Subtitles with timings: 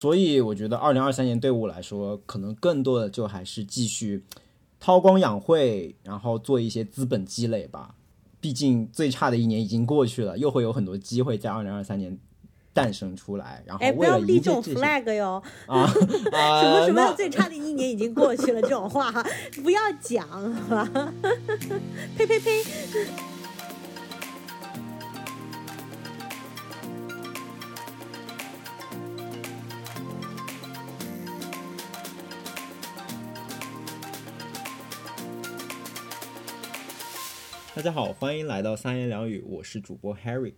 [0.00, 4.24] 所以我觉得二零二三年对我来说，可能更多的就还是继续
[4.80, 7.94] 韬光养晦，然后做一些资本积累吧。
[8.40, 12.18] 毕竟最差的一年已经过去了，又会有很多机会在二零二三年
[12.72, 13.62] 诞生出来。
[13.66, 15.42] 然后哎，不要立这种 flag 哟！
[15.68, 16.00] 啊什
[16.32, 19.22] 啊，么什么最差的一年已经过去了，这种话哈，
[19.62, 21.12] 不要讲，好吧？
[22.16, 22.64] 呸 呸呸！
[37.80, 40.52] 大家好，欢迎来到三言两语，我是主播 Harry，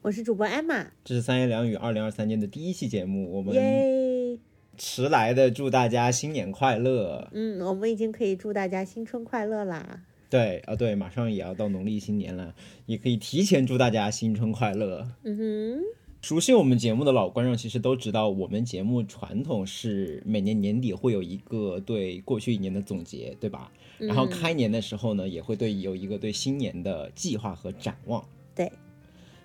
[0.00, 4.40] 我是主播 Emma，这是三言两语二零二三年的第一期节目，我们！
[4.78, 7.28] 迟来的祝大家新年快乐。
[7.34, 10.00] 嗯，我们已经可以祝大家新春快乐啦！
[10.30, 12.54] 对啊，对，马上也要到农历新年了，
[12.86, 15.06] 也可以提前祝大家新春快乐。
[15.24, 15.82] 嗯哼，
[16.22, 23.72] 熟悉我们节目的老观众其实都知道，我们节目传统是每年年底会有一个对过去一年的总结，对吧？
[23.98, 28.24] 然后开年的时候呢，也会对有一个对新年的计划和展望。
[28.54, 28.70] 对，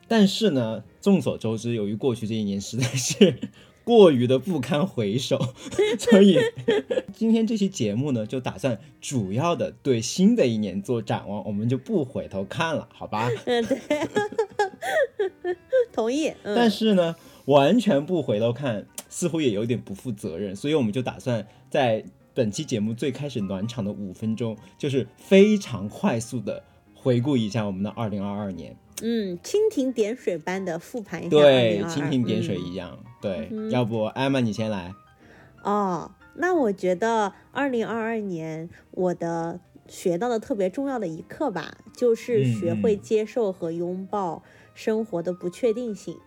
[0.08, 3.40] 但是呢，众所周知，由于过去这一年实在是
[3.84, 5.40] 过于的不堪回首，
[5.98, 6.38] 所以
[7.12, 13.28] 今天这期节目呢，就打算主要的对新的一年做展望，我们就不回头看了，好吧？
[13.48, 13.80] 嗯对，
[15.92, 16.34] 同意。
[16.44, 28.76] 嗯，但是呢，完全不回头看，似乎也有点不负责任，所以我们就打算在本期节目最开始暖场的五分钟，就是非常快速的回顾一下我们的二零二二年。
[29.02, 32.98] 嗯，蜻蜓点水般的复盘一下对，蜻蜓点水嗯一样。
[33.22, 34.94] 对，要不艾玛你先来。
[35.64, 44.42] 哦，那我觉得二零二二年我的学到的特别重要的一课吧，就是嗯学会嗯接受和拥抱
[44.78, 46.20] 生活的不确定性。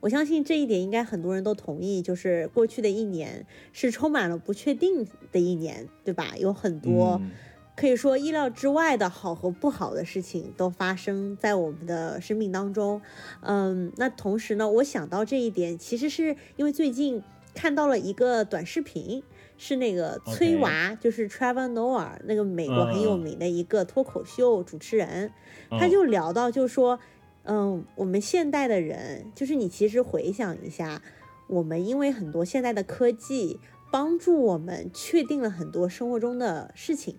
[0.00, 6.34] 我相信这一点应该很多人都同意，就是过去的一年是充满了不确定的一年，对吧？
[6.38, 7.30] 有很多嗯
[7.76, 13.02] 可以说意料之外的好和不好的事情都发生在我们的生命当中。
[13.42, 17.22] 嗯，那同时呢，我想到这一点，其实是因为最近
[17.52, 19.22] 看到了一个短视频，
[19.58, 25.32] 是那个崔娃就是 Trevor Noah 那个美国很有名的一个脱口秀主持人，
[25.70, 27.00] 他嗯就聊到，就说，
[27.44, 31.02] 嗯，我们现代的人，就是你其实回想一下，
[31.46, 33.60] 我们因为很多现代的科技
[33.92, 37.16] 帮助我们确定了很多生活中的事情，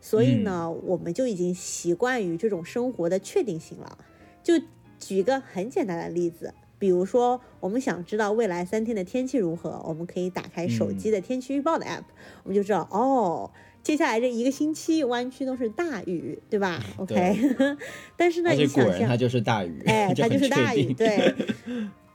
[0.00, 3.98] 所以呢，我们就已经习惯于这种生活的确定性了。
[4.42, 4.58] 就
[4.98, 12.04] 举一个很简单的例子，比如说我们想知道未来三天的天气如何，我们可以打开手机的天气预报的 app，、
[12.44, 13.50] 我们就知道哦。
[13.86, 16.82] 接下来这一个星期，弯曲都是大雨，对吧？
[16.98, 17.38] OK，
[18.18, 21.32] 但是呢，你想象它，就是大雨，哎， 它就是大雨，对。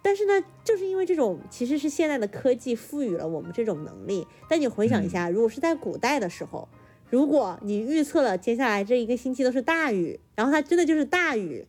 [0.01, 0.33] 但是呢，
[0.65, 4.27] 就是因为这种其实是现在的科技赋予了我们这种能力。
[4.49, 6.67] 但你回想一下，如果是在古代的时候，
[7.09, 11.65] 如果你预测了接下来这一个星期都是大雨，然后它真的就是大雨，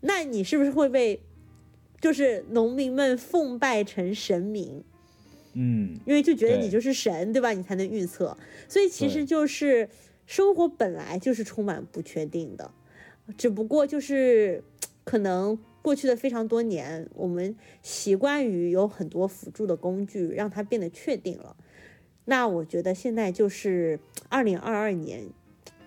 [0.00, 1.20] 那你是不是会被
[2.00, 4.82] 就是农民们奉拜成神明？
[5.58, 7.50] 嗯，因为就觉得你就是神，对吧？
[7.52, 8.36] 你才能预测。
[8.68, 9.88] 所以其实就是
[10.26, 12.70] 生活本来就是充满不确定的，
[13.38, 14.62] 只不过就是
[15.02, 21.56] 可能过去的非常多年，我们习惯于有很多辅助的工具，让它变得确定了。
[22.26, 25.24] 那我觉得现在就是二零二二年。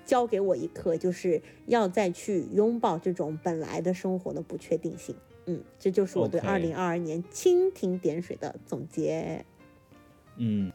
[0.06, 5.16] 教给我一课，就是要再去拥抱这种本来的生活的不确定性。
[5.46, 9.46] 嗯，这就是我对二零二二年蜻蜓点水的总结。
[10.40, 10.72] 嗯，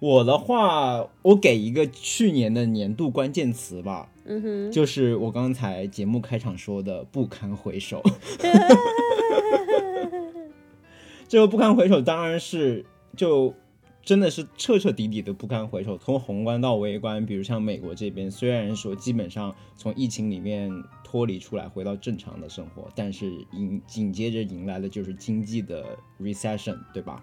[0.00, 8.02] 我的话，我给一个去年的年度关键词吧，嗯哼，就是我刚才节目开场说的“不堪回首”。
[11.28, 12.84] 这个不堪回首当然是
[13.16, 13.52] 就
[14.02, 15.98] 真的是彻彻底底的不堪回首。
[15.98, 20.70] 从宏观到微观，比如像美国这边，虽然说基本上从疫情里面
[21.02, 27.22] 脱离出来，回到正常的生活，但是迎紧接着迎来的就是经济的 recession，对吧？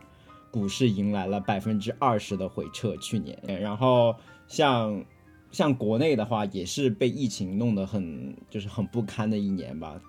[0.53, 4.15] 股市迎来了百分之二十的回撤，去年，然后
[4.47, 5.03] 像
[5.51, 9.99] 像国内的话，也是被疫情弄得很就是很不堪的一年吧，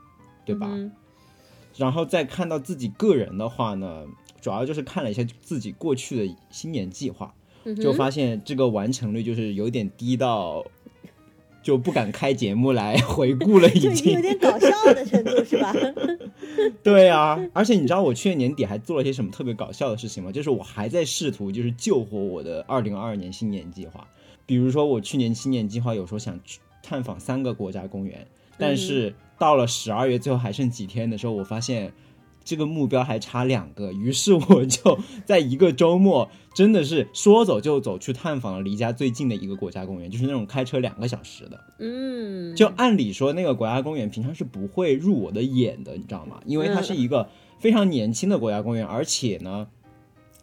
[0.44, 0.68] 对吧？
[0.70, 0.92] 嗯。
[1.78, 4.04] 然后再看到自己个人的话呢，
[4.42, 7.34] 主要就是看了一下自己过去的新年计划，
[7.80, 10.62] 就发现这个完成率就是有点低到
[11.64, 14.20] 就不敢开节目来回顾了，已经有。
[14.20, 15.74] 点搞笑的程度，是吧？
[16.84, 20.30] 对啊，而且你知道我去年年底还做了些什么特别搞笑的事情吗？
[20.30, 24.06] 就是我还在试图就是救活我的二零二二年新年计划，
[24.44, 28.26] 比如说我去年新年计划有时候想去探访三个国家公园，
[28.58, 31.90] 但是到了十二月最后还剩几天的时候，我发现
[32.44, 41.60] 这个目标还差两个，于是我就在一个周末，真的是说走就走，去探访了离家最近的一个国家公园，就是那种开车两个小时的。
[41.80, 46.40] 嗯，就按理说，那个国家公园平常是不会入我的眼的，你知道吗？
[46.46, 47.28] 因为它是一个
[47.58, 49.66] 非常年轻的国家公园，而且呢，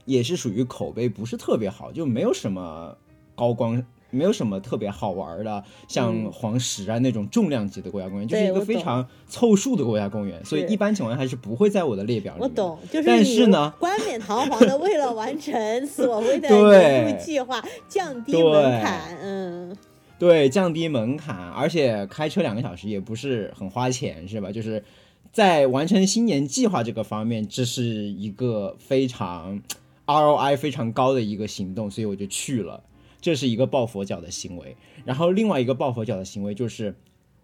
[0.04, 2.98] 也是属于口碑不是特别好，就没有什么
[3.34, 3.82] 高光。
[4.12, 12.42] 没有什么特别好玩的，像黄石啊那种重量级的国家公园，就是一个非常凑数的国家公园，所以一般情况下还是不会在我的列表里。
[12.42, 19.76] 我懂，就是但是呢，冠冕堂皇的为了完成所谓的 年度计划，降低门槛，嗯，
[20.20, 24.52] 对，降低门槛，而且开车两个小时也不是很花钱，是吧？
[24.52, 24.84] 就是
[25.32, 29.62] 在完成新年计划这个方面，这是一个非常
[30.06, 32.84] ROI 非常高的一个行动，所以我就去了。
[33.22, 34.76] 这是一个抱佛脚的行为，
[35.06, 36.96] 然后另外一个抱佛脚的行为就是，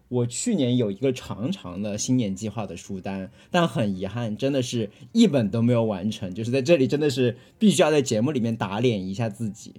[0.08, 6.34] 我去年有一个长长的新年计划的书单，但很遗憾，真的是一本都没有完成。
[6.34, 9.74] 就是在这里，真的是必须要在节目里面打脸一下自己，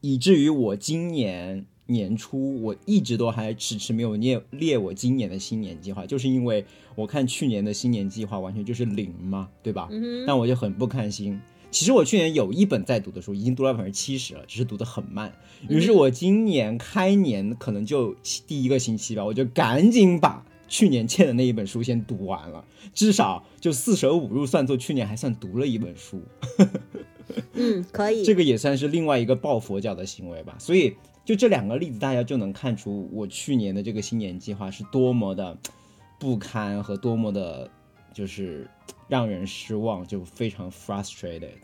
[0.00, 6.64] 以至于我今年年初我一直都还迟迟没有列列我今年的新年计划，就是因为
[6.94, 9.88] 我看去年的新年计划完全就是零嘛，对吧？
[10.24, 11.40] 但我就很不开心。
[11.70, 15.32] 其实我去年有一本在读的书，已经读了百分之七十了，只是读的很慢。
[15.68, 18.14] 于是我今年开年可能就
[18.46, 22.64] 第一个星期吧，我就赶紧把去年欠的那一本书先读完了，
[22.94, 26.22] 至少就四舍五入算作去年还算读了一本书。
[27.54, 28.24] 嗯，可以。
[28.24, 30.56] 这个也算是另外一个抱佛脚的行为吧。
[30.58, 35.56] 所以就这两个例子，大家就能看出我去年的这个新年计划是多么的
[36.18, 37.70] 不堪和多么的，
[38.12, 38.66] 就是。
[39.08, 41.54] 让人失望，就非常 frustrated，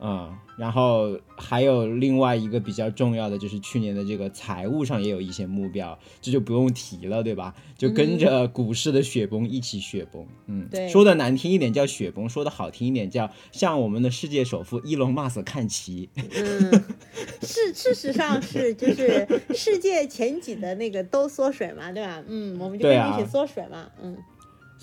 [0.00, 7.54] 啊，然后还有另外一个比较重要的，就是去年的这个财务上也有一些目标，这就不用提了，对吧？
[7.78, 16.84] 就跟着股市的雪崩一起雪崩，嗯，对，说的难听一点叫雪崩，说的好听一点叫向我们的世界首富伊隆马斯看齐，嗯，
[17.40, 19.24] 事事实上是就是
[19.54, 22.20] 世界前几的那个都缩水嘛，对吧？
[22.26, 24.16] 嗯，我们就跟着一起缩水嘛，嗯。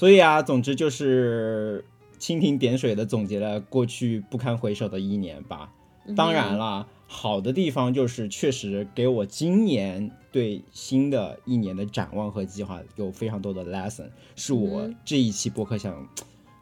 [0.01, 1.85] 所以啊，总之就是
[2.17, 5.71] 蜻蜓点水的总结了过去不堪回首的一年吧。
[6.15, 16.09] 当然了，好的地方就是确实给我今年对新的一年的展望和计划有非常多的 lesson，是我这一期播客想。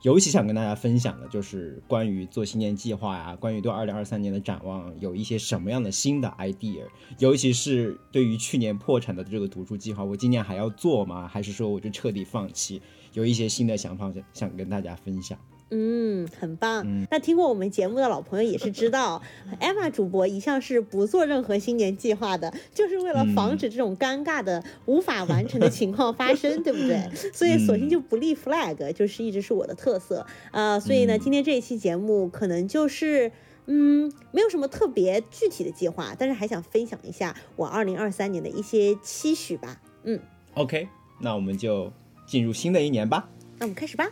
[0.01, 6.83] 尤其想跟大家分享的就是关于做新年计划呀，关于对二零二三年的展望有一些什么样的新的 idea，
[7.19, 11.27] 尤其是对于去年破产的这个读书计划，我今年还要做吗？
[11.27, 12.81] 还是说我就彻底放弃？
[13.19, 15.37] 有一些新的想法想想跟大家分享。
[15.71, 17.05] 嗯，很棒。
[17.11, 19.21] 那听过我们节目的老朋友也是知道，
[19.59, 27.07] 艾玛主播一向是不做任何新年计划的，就是为了防止这种尴尬的无法完成的情况发生，对不对？
[27.33, 30.25] 所以索性就不立 flag，就是一直是我的特色。
[30.51, 33.31] 呃，所以呢，今天这一期节目可能就是，
[33.67, 39.79] 嗯，没有什么特别具体的计划，但是还想分享一下我二零二三年的一些期许吧。
[40.03, 40.19] 嗯
[40.55, 40.87] ，OK，
[41.19, 41.93] 那我们就
[42.29, 43.27] 进入新的一年吧。
[43.57, 44.07] 那我们开始吧。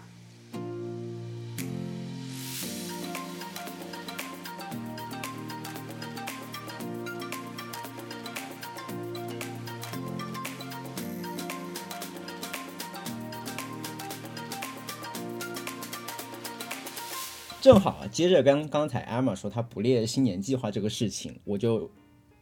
[17.62, 21.92] 正好接着跟刚才艾玛说她不列新年计划这个事情，我就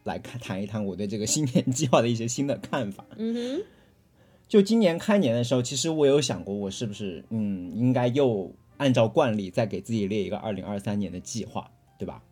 [0.04, 3.04] 来看谈一谈我对这个新年计划的一些新的看法。
[3.16, 3.64] 嗯哼，
[4.48, 12.22] 就今年开年的时候，其实我有想过，我是不是嗯应该又按照惯例再给自己列一个二零二三年的计划，对吧？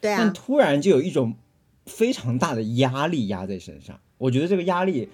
[0.00, 0.18] 对啊。
[0.18, 1.34] 但突然就有一种
[1.86, 5.08] 非常大的压力压在身上，我觉得这个压力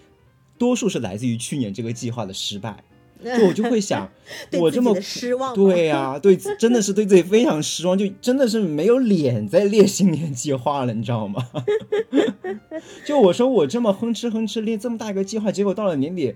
[0.58, 2.82] 多数是来自于去年这个计划的失败。
[3.38, 4.08] 就我就会想，
[4.60, 11.46] 我这么失望，对 呀，对，真的是对自己非常失望，就真的是没有脸再列新年计划了，你知道吗？
[13.04, 16.34] 就我说我这么哼哧哼哧列这么大一个计划，结果到了年底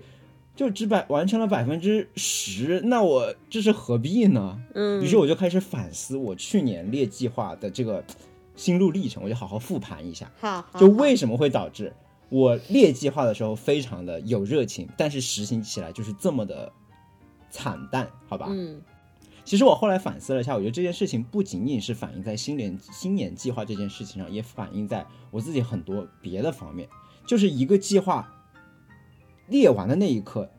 [0.55, 4.57] 就只百完成了百分之十，那我这是何必呢？
[4.73, 8.03] 嗯，于是我就开始反思我去年列计划的这个
[8.55, 11.93] 心路历程，我就好好复盘一下，好，就为什么会导致。
[12.31, 16.71] 我列计划的时候非常的有热情，但是实行起来就是这么的
[17.49, 18.47] 惨淡，好吧？
[18.49, 18.81] 嗯，
[19.43, 26.87] 其实我后来反思了一下，我觉得这件事情不仅仅是反映在新年新年计划这件事情上，也反映在我自己很多别的方面。
[27.27, 28.33] 就是一个计划
[29.47, 30.49] 列完的那一刻，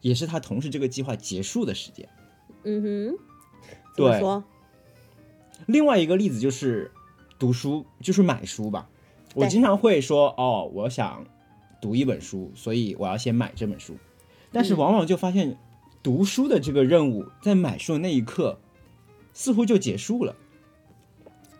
[0.00, 2.08] 也是他同时这个计划结束的时间。
[2.64, 3.18] 嗯哼，
[3.94, 4.20] 对。
[5.66, 6.90] 另外一个例子就是
[7.38, 8.88] 读书，就是买书吧。
[9.34, 11.24] 我经常会说哦，我想
[11.80, 13.96] 读一本书，所以我要先买这本书。
[14.50, 15.56] 但是往往就发现，
[16.02, 18.58] 读书的这个任务在买书的那一刻
[19.32, 20.34] 似乎就结束了。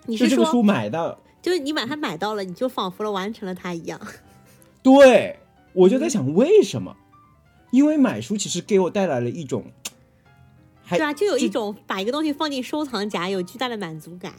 [0.06, 4.00] 你是说，就这个书买到，就是你把它买到了，你就仿佛了完成了它一样。
[4.82, 5.38] 对
[5.74, 6.96] 我就在想为什么？
[7.70, 9.64] 因为买书其实给我带来了一种，
[10.88, 14.32] 对啊，就有一种把一个东西放进收藏夹有巨大的满足感。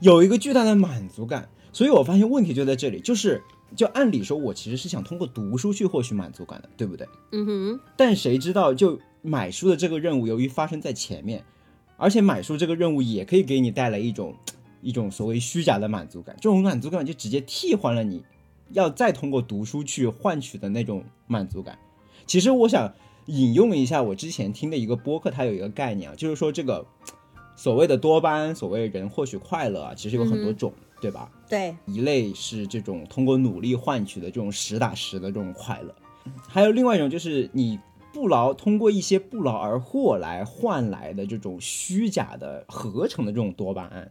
[0.00, 3.42] 有一个巨大的满足感，所以我发现问题就在这里，就是
[3.76, 7.06] 就按理说，我其实是想通过读书去获取满足感的，对不对？
[7.32, 11.44] 嗯哼，但谁知道，就买书的这个任务，由于发生在前面，
[11.98, 14.34] 而且买书这个任务也可以给你带来一种
[14.80, 18.24] 一种所谓虚假的满足感，这种满足感就直接替换了你
[18.72, 21.78] 要再通过读书去换取的那种满足感。
[22.24, 22.90] 其实我想
[23.26, 26.86] 引用一下我之前听的一个播客，它有一个概念啊，就是说这个
[27.54, 31.30] 所谓的多巴胺，所谓人获取快乐啊，其实有很多种，对吧？
[31.48, 35.94] 对，一类是这种通过努力换取的这种实打实的这种快乐，
[36.48, 37.78] 还有另外一种就是你
[38.12, 44.10] 不劳通过一些不劳而获来换来的这种虚假的合成的这种多巴胺，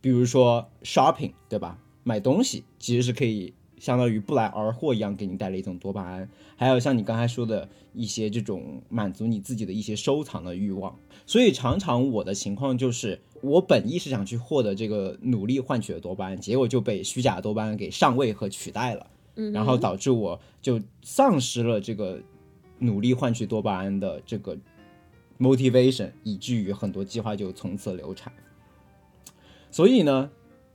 [0.00, 1.78] 比如说 shopping，对吧？
[2.04, 10.96] 买东西其实是可以相当于不劳而获一样给你带来一种多巴胺，还有像你刚才说的一些这种满足你自己的一些收藏的欲望。
[11.26, 22.18] 所以常常我的情况就是，我本意是想去获得这个努力换取的多巴胺，结果就被虚假多巴胺给上位和取代了，嗯，然后导致我就丧失了这个
[22.78, 24.56] 努力换取多巴胺的这个
[25.38, 28.32] motivation，以至于很多计划就从此流产。
[29.70, 30.30] 所以呢，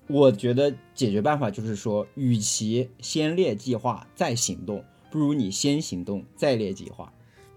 [0.07, 7.11] 我觉得解决办法就是说，与其先列计划再行动，不如你先行动再列计划。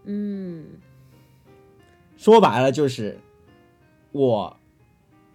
[0.04, 0.64] 嗯，
[2.16, 3.18] 说白了就是，
[4.12, 4.56] 我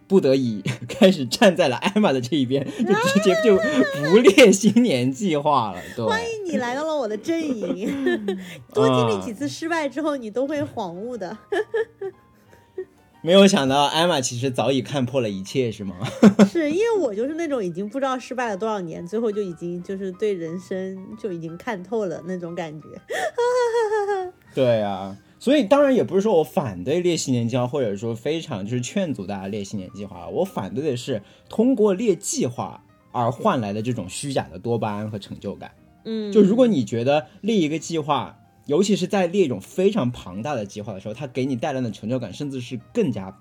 [0.08, 5.78] 不得已 开始站在了艾玛的这一边， 就直接就不列新年计划了。
[5.94, 8.26] 对，欢迎你来到了我的阵营。
[8.72, 11.36] 多经历几次失败之后，你都会恍悟的。
[13.20, 15.96] 没有想到艾玛其实早已看破了一切，是吗？
[16.48, 22.86] 是因为我就是那种已经不知道失败了多少年，最后就已经就是对人生就已经看透了那种感觉。
[24.54, 30.28] 对啊，所以当然也不是说我反对列新年计划，或者说非常就是劝阻大家列新年计划。
[30.28, 35.72] 我反对的是通过列计划而换来的这种虚假的多巴胺和成就感。
[36.04, 43.36] 嗯，就如果你觉得列一个计划，尤其是在列一种非常庞大的计划的时候，它给你带来的成就感甚至是更加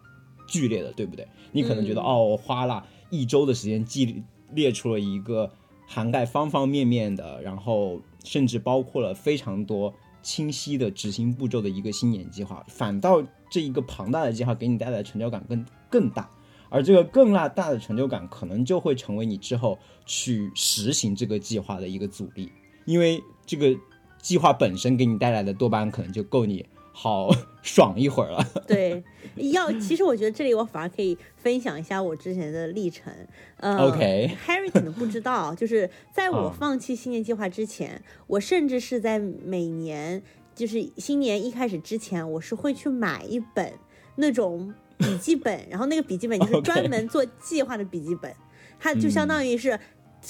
[0.48, 1.27] 剧烈的，对不对？
[1.51, 4.24] 你可能觉得、嗯哦，我花了一周的时间记
[4.54, 5.51] 列出了一个
[5.88, 9.94] 涵盖方方面面的，然后甚至包括了非常多
[10.27, 16.29] 清晰的执行步骤的一个新年计划，反倒这一个庞大的计划给你带来的成就感更更大。
[16.69, 22.51] 而这个更大大的成就感，可能就会成为你之后去实行这个计划的一个阻力，
[22.84, 23.74] 因为这个
[24.22, 26.65] 计划本身给你带来的多巴胺可能就够你
[27.00, 27.30] 好
[27.62, 28.44] 爽一会儿了。
[28.66, 29.04] 对，
[29.51, 33.13] 要其实我觉得这里我反而可以分享一下我之前的历程。
[33.58, 40.24] 呃 OK Harry 可能不知道， 就是在我嗯放弃新年计划之前，我甚至是在每年
[40.56, 43.72] 就是新年一开始之前，我是会去买一本
[44.16, 48.34] 那种笔记本，然后那个笔记本就是 专门做计划的笔记本，
[48.80, 49.80] 它就相嗯当于是。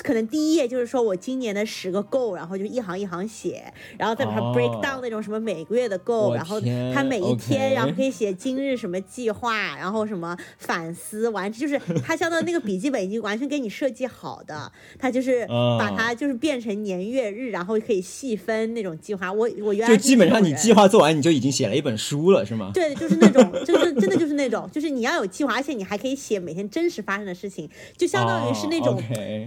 [0.03, 19.31] 可能第一页就是说我今年的十个 goal，然后就一行一行写，然后再把它哦 break down 那种什么每个月的 goal，、我然后天它每一天然后可以写今日什么计划，然后什么反思完，就是它相当于那个笔记本已经完全给你设计好的，它就是哦把它就是变成年月日，然后可以细分那种计划。
[19.31, 20.87] 我我原来就基本上你计划。
[20.87, 22.71] 做完，你就已经写了一本书了，是吗？
[22.73, 28.97] 对，就是那种，就是真的就是那种，就是你要有计划，而且你还可以写每天真实发生的事情，就相当于是那种、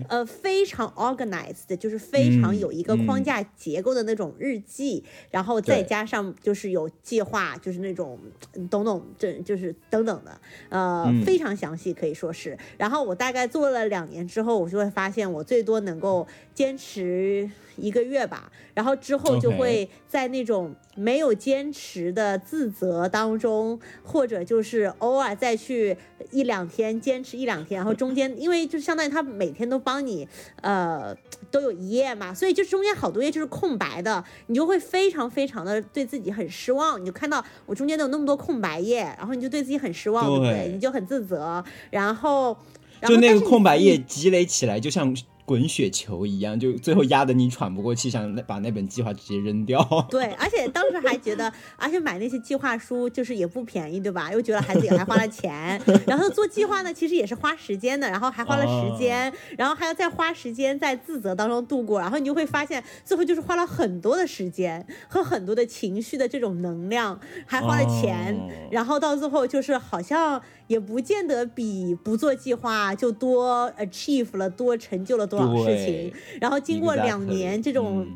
[0.08, 8.18] 呃非常 organized，就是非常嗯有一个框架结构的那种日记，然后再加上就是有计划，就是那种
[8.54, 11.24] 嗯懂懂这就是等等的，呃，嗯。
[11.24, 12.56] 非常详细可以说是。
[12.76, 25.96] 然后我大概做了两年之后，我就会发现我最多能够坚持一个月吧，然后之后就会在那种没有坚持的自责当中，或者就是偶尔再去
[26.30, 30.28] 一两天坚持一两天，然后中间因为就相当于他每天都帮你
[30.60, 31.16] 呃
[31.50, 40.70] 都有一页嘛，所以就中间好多页就是空白的，你就会非常非常的对自己很失望，你就看到我中间都有那么多空白页，然后你就对自己很失望，对不对？
[40.72, 42.56] 你就很自责，然后
[43.00, 45.14] 然就那个空白页积累起来，就像
[45.50, 49.84] 滚雪球一样，就最后压得你喘不过气，想把那本计划直接扔掉。
[50.08, 54.30] 对，而且当时还觉得，而且买那些计划书就是也不便宜，对吧？
[54.32, 68.38] 又觉得孩子也还花了钱，然后做计划呢，其实也是花时间的，然后还花了时间，然后还要再花时间在自责当中度过，然后你就会发现，最后就是花了很多的时间和很多的情绪的这种能量，还花了钱，
[68.70, 78.06] 然后到最后就是好像也不见得比不做计划就多 achieve 了多成就了多少事情，然后经过两年这种。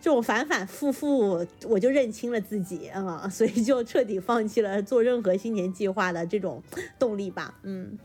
[0.00, 6.62] 这种反反复复，我就认清了自己啊，所以就彻底放弃了做任何新年计划的这种
[7.00, 7.58] 动力吧。
[7.64, 7.98] 嗯，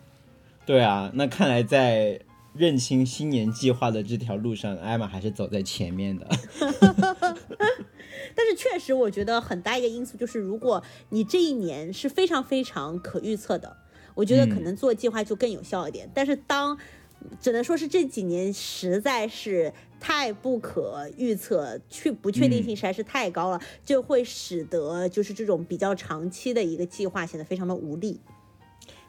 [0.66, 2.20] 对啊，那看来在
[2.56, 6.28] 认清新年计划的这条路上，艾玛还是走在前面的。
[8.36, 13.78] 但是确实，我觉得很大一个因素就是，如果你这一年是非常非常可预测的，
[14.16, 16.10] 我觉得可能做计划就更有效一点。
[16.12, 16.76] 但是当
[17.40, 28.20] 只能说是这几年实在是太不可预测，去不确定性实在是太高了，就会使得就是这种比较长期的一个计划显得非常的无力。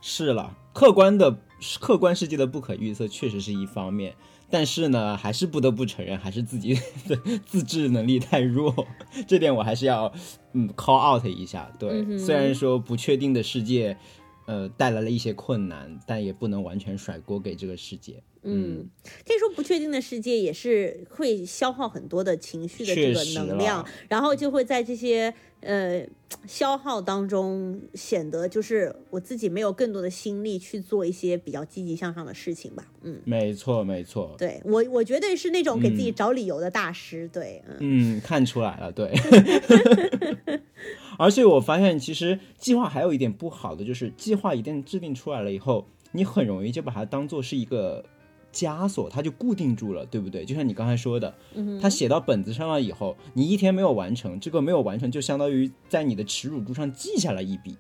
[0.01, 1.39] 是了，客观的
[1.81, 4.15] 客观世界的不可预测确实是一方面，
[4.51, 6.75] 但是呢，还是不得不承认，还是自己
[7.09, 8.87] 的自制能力太弱，
[9.27, 10.13] 这点我还是要
[10.53, 11.73] 嗯 call out 一下。
[11.79, 13.97] 对，虽然说不确定的世界。
[14.47, 18.23] 呃，带来了一些困难，但也不能完全甩锅给这个世界。
[18.47, 18.87] 嗯，
[19.27, 26.07] 可以说不确定的世界也是会消耗很多的情绪的这个能量，然后就会在这些呃
[26.47, 32.87] 消耗当中显得就是我自己没有更多的心力去做一些比较积极向上的事情吧。
[33.01, 37.27] 嗯，没错没错，对我我绝对是那种给自己找理由的大师。
[37.33, 39.11] 对，嗯，看出来了，对。
[41.19, 48.05] 而且我发现，其实计划还有一点不好的，就是计划一旦制定出来了以后，你很容易就把它当做是一个
[48.53, 50.45] 枷锁，它就固定住了，对不对？
[50.45, 51.35] 就像你刚才说的，
[51.81, 57.77] 它写到本子上了以后，你一天没有完成，这个没有完成就相当于在你的耻辱柱上记下了一笔，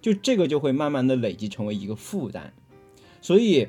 [0.00, 2.52] 就这个就会慢慢的累积成为一个负担。
[3.20, 3.66] 所以，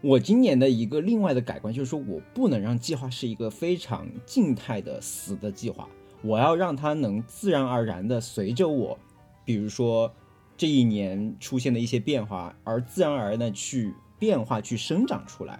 [0.00, 5.86] 我今年的一个另外的改观就是说，我不能让计划是一个非常静态的死的计划。
[6.22, 8.98] 我要让它能自然而然的随着我，
[9.44, 10.12] 比如说
[10.56, 15.58] 这一年出现的一些变化，而自然而然的去变化、去生长出来。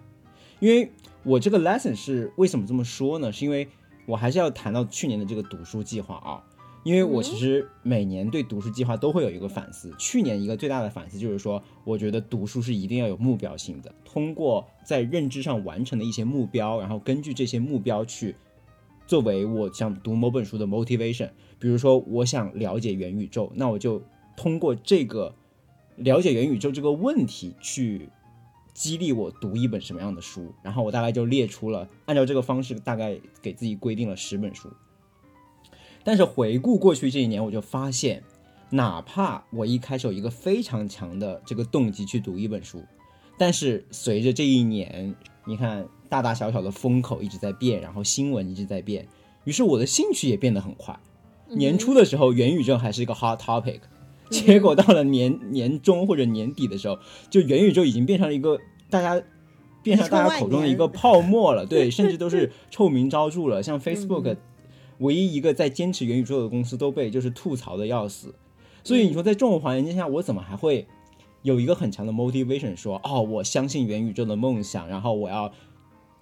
[0.58, 3.32] 因为我这个 lesson 是为什么这么说呢？
[3.32, 3.66] 是因为
[4.04, 6.44] 我还是要谈到去年的这个读书计划啊。
[6.82, 9.94] 因为我其实每年对读书计划都会有一个反思。
[9.98, 18.36] 去年一个最大的反思就是说，我觉得读书是一定要有目标性的，通过在认知上完成的一些目标，然后根据这些目标去。
[19.10, 24.00] 作为我想读某本书的 motivation，比如说我想了解元宇宙，那我就
[24.36, 25.34] 通过这个
[25.96, 28.08] 了解元宇宙这个问题去
[28.72, 34.70] 激励我读一本什么样的书，然后我大概就列出了按照这个方式，大概给自己规定了十本书。
[36.04, 38.22] 但是回顾过去这一年，我就发现，
[38.70, 42.84] 哪怕我一开始有一个非常强的这个动机去读一本书，
[43.40, 45.88] 但是随着这一年，你看。
[46.10, 49.06] 大大小小的风口一直在变，然后新闻一直在变，
[49.44, 50.98] 于是我的兴趣也变得很快。
[51.50, 53.78] 年初的时候，元宇宙还是一个 hot topic，
[54.28, 56.98] 结果到了年年中或者年底的时候，
[57.30, 58.58] 就元宇宙已经变成了一个
[58.90, 59.22] 大家
[59.84, 61.64] 变成大家口中的一个泡沫了。
[61.64, 63.62] 对，甚至都是 臭名昭著了。
[63.62, 64.36] 像 Facebook，
[64.98, 68.34] 唯一一个在坚持元宇宙的公司都被就是吐槽的要死。
[68.82, 70.88] 所以你说在这种环境下，我怎么还会
[71.42, 75.52] 有一个很强的 motivation 说哦，我相信元宇宙的梦想，然后我要。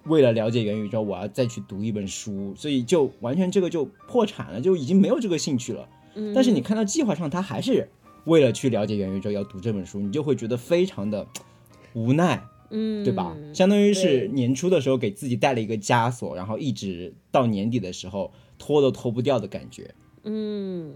[0.05, 5.89] 为了了解元宇宙，我要再去读一本书，所以就完全这个就破产了，就已经没有这个兴趣了。
[6.15, 7.89] 嗯，但是你看到计划上，他还是
[8.23, 11.27] 为了去了解元宇宙要读这本书，你就会觉得非常的
[11.93, 13.35] 无奈，嗯，对吧？
[13.53, 20.93] 相当于是年初的时候给自己带了一个枷锁，然后一直到年底的时候脱都脱不掉的感觉，嗯。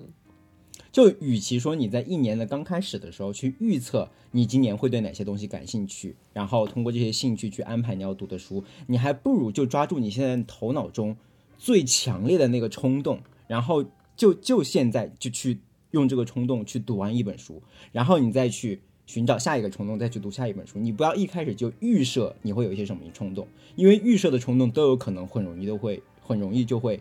[0.94, 11.18] 就与其说你在一年的刚开始的时候去预测你今年会对哪些东西感兴趣，然后通过这些兴趣去安排你要读的书，你还不如就抓住你现在头脑中
[11.58, 13.84] 最强烈的那个冲动，然后
[14.16, 20.78] 就就现在就去用这个冲动去读完一本书，然后你再去寻找下一个冲动，再去读下一本书。
[20.78, 27.00] 你不要一开始就预设你会有一些什么冲动，因为预设的冲动都有可能很容易都会很容易就会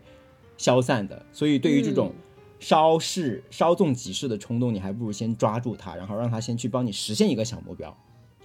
[0.57, 1.27] 消散的。
[1.31, 2.15] 所以对于这种。
[2.63, 7.95] 稍事稍纵即逝的冲动，你还不如先抓住它，然后让它先去帮你实现一个小目标。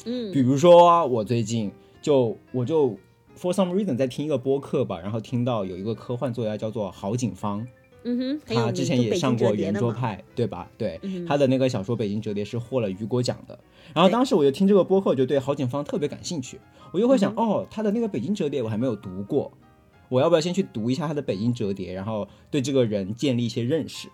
[0.06, 2.90] 嗯，比如说我最近就我就
[3.40, 7.66] for some reason 在听一个播客吧，然后听到有一个科幻作家叫做郝景芳，
[8.04, 10.68] 嗯哼，他之前也上过圆桌派，对吧？
[10.80, 13.58] 对，嗯他的那个小说《北京折叠》是获了雨果奖的。
[13.94, 16.60] 然后当时我就听这个播客，我就对郝景芳特别感兴趣，
[16.92, 19.52] 我就会嗯想，哦，他的那个《北京折叠》我还没有读过，
[20.10, 24.08] 我要不要先去读一下他的《北京折叠》，然后对这个人建立一些认识？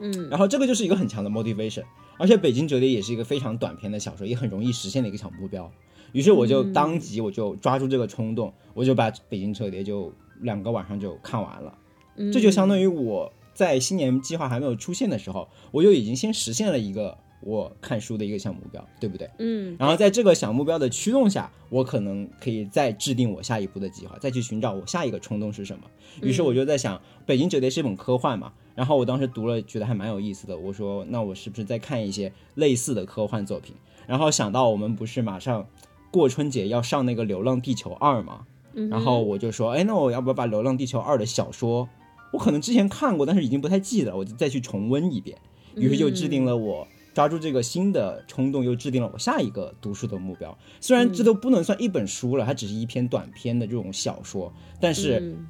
[0.00, 1.84] 嗯然后这个就是一个很强的 motivation，
[2.18, 5.70] 而且《北京折叠》也是一个非常短篇的小说，也很容易实现的一个小目标。
[6.12, 11.78] 于是我就当即我就抓住这个冲动，我就把《北京折叠》就两个晚上就看完了。
[12.16, 19.28] 嗯，这就相当于我在新年计划还没有出现的时候，我就已经先实现了一个我看书的一个小目标，对不对？
[19.38, 25.84] 嗯然后在这个小目标的驱动下，我可能可以再制定我下一步的计划，再去寻找我下一个冲动是什么。
[26.22, 30.56] 于是我就在想，北京折叠》是一本科幻嘛，然后我当时读了，觉得还蛮有意思的。
[30.56, 33.74] 我说，那我是不是再看一些类似的科幻作品？
[34.06, 35.66] 然后想到我们不是马上
[36.10, 41.88] 过春节要上那个《流浪地球二》嘛，然后我就说，哎，那我要不要把《流浪地球二》的小说，
[42.32, 45.36] 我可能之前看过，但是已经不太记得了，我就再去重温一遍。
[45.76, 50.58] 于是就制定了我抓住这个新的冲动，又制定了我下一个读书的目标。
[50.80, 55.46] 虽然这都不能算一本书了，它只是一篇短篇的这种小说，但是嗯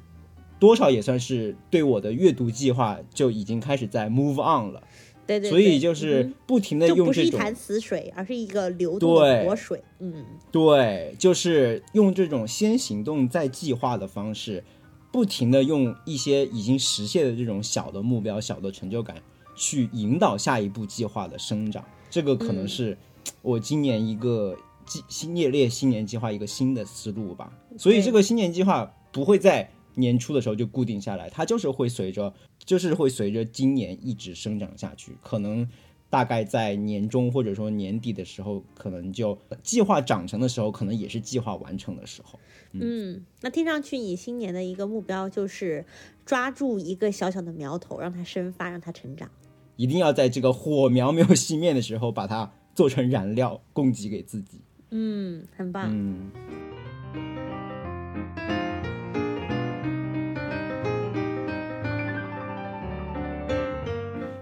[0.59, 4.81] 多少也算是对我的阅读计划就已经开始在 move on 了。
[5.27, 9.83] 对对，所以就是嗯不停的用这种不是一潭死水，而是一个流动的对活水。
[9.99, 14.63] 嗯对，就是用这种先行动再计划的方式，
[15.11, 19.17] 不停的用一些已经实现的这种小的目标、小的成就感，
[19.55, 21.83] 去引导下一步计划的生长。
[22.09, 22.97] 这个可能嗯是
[23.41, 27.51] 我今年一个计新列列新年计划一个新的思路吧。
[27.77, 32.33] 所以这个新年计划不会在年初的时候就固定下来，它就是会随着，
[32.65, 35.67] 就是会随着今年一直生长下去，可能。
[36.07, 42.39] 大概在年中或者说年底的时候，可能就计划长成的时候，可能也是计划完成的时候。
[42.71, 45.83] 嗯，那听上去你新年的一个目标就是
[46.25, 49.29] 抓住一个小小的苗头，让它生发，让它成长。
[49.75, 54.61] 一定要在这个火苗没有熄灭的时候，把它做成燃料，供给给自己。
[54.91, 55.89] 嗯，很棒。
[55.89, 56.31] 嗯。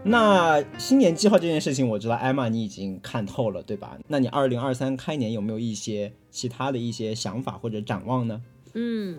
[0.06, 3.98] 那新年计划这件事情，我知道艾玛你已经看透了，对吧？
[4.08, 8.42] 那你二零二三开年有没有一些其他的一些想法或者展望呢？
[8.74, 9.18] 嗯，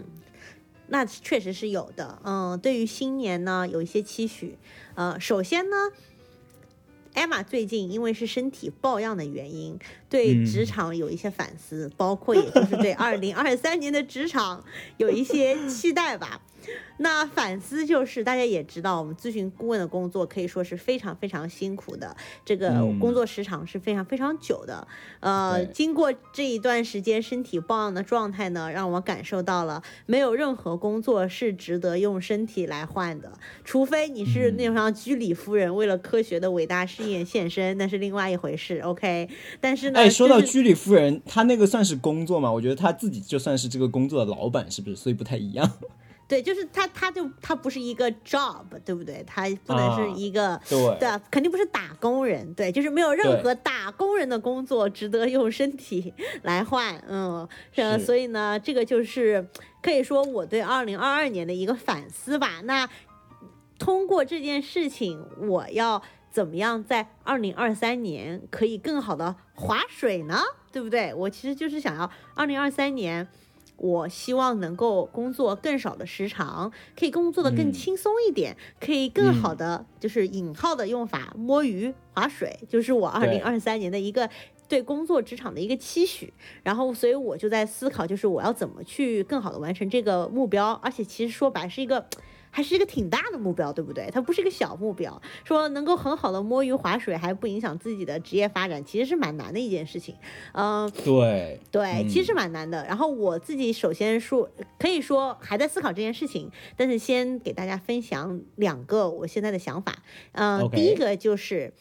[0.94, 2.20] 那确实是有的。
[2.22, 4.56] 嗯，对于新年呢，有一些期许。
[4.94, 5.90] 呃，首先呢。
[7.14, 9.76] 艾玛最近因为是身体抱恙的原因，
[10.14, 14.62] 对嗯职场有一些反思，包括也就是对 二零二三年的职场
[14.96, 16.40] 有一些期待吧。
[16.96, 24.86] 那反思就是大家也知道，我们咨询顾问的工作可以说是非常非常辛苦的，这个嗯工作时长是非常非常久的。
[25.20, 33.32] 呃，经过这一段时间身体抱恙的状态呢，让我感受到了没有任何工作是值得用身体来换的，
[33.64, 38.78] 除非你是嗯那种像居里夫人为了科学的伟大事业献身，那是另外一回事。
[38.78, 39.28] OK，
[39.60, 42.52] 但是呢，哎，说到居里夫人，她那个算是工作吗？
[42.52, 44.96] 我觉得她自己就算是这个工作的老板，是不是？
[44.96, 45.68] 所以不太一样。
[46.26, 49.22] 对，就是他，他就他不是一个 job，对不对？
[49.26, 50.58] 他不能是啊一个。
[50.66, 59.46] 对对，肯定不是打工人，对，就是没有任何打工人的工作值得用身体来换，嗯，呃，是所以呢，这个就是
[59.82, 62.62] 可以说我对二零二二年的一个反思吧。
[62.64, 62.88] 那
[63.78, 66.00] 通过这件事情，我要
[66.34, 70.40] 怎么样在二零二三年可以更好的划水呢？
[70.72, 71.14] 对不对？
[71.14, 73.28] 我其实就是想要二零二三年。
[73.76, 84.30] 我希望能够工作更少的时长，可以工作的更嗯轻松一点，可以更好的就是引号的用法摸鱼划水，就是我二零二三年的一个
[84.68, 86.32] 对工作职场的一个期许。
[86.64, 92.06] 然后，所以我就在思考，就是我要怎么去更好的完成这个目标，而且其实说白是一个。
[92.54, 94.08] 还是一个挺大的目标，对不对？
[94.12, 95.20] 它不是一个小目标。
[95.42, 100.14] 说能够很好的摸鱼划水，还不影响自己的职业发展，其实是蛮难的一件事情。
[100.52, 102.86] 嗯、对，对，嗯其实蛮难的。
[102.86, 109.92] 然后我自己首先说，可以说还在思考这件事情，但是先给大家分享两个我现在的想法。
[110.30, 111.74] 嗯、第一个就是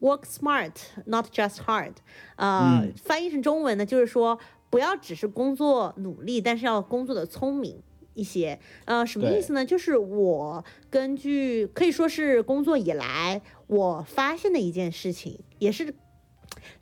[0.00, 0.72] work smart,
[1.04, 1.92] not just hard。
[2.34, 7.80] 呃，嗯翻译成中文呢，就是说不要只是工作努力，但是要工作的聪明。
[8.16, 9.64] 一些，呃，什么意思呢？
[9.64, 15.84] 就是我根据可以说是工作以来我发现的一件事情，也是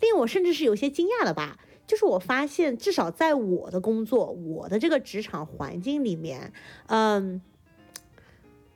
[0.00, 1.58] 令我甚至是有些惊讶的吧。
[1.86, 6.50] 就是我发现，至少在我的工作、我的这个职场环境里面，
[6.86, 7.42] 嗯，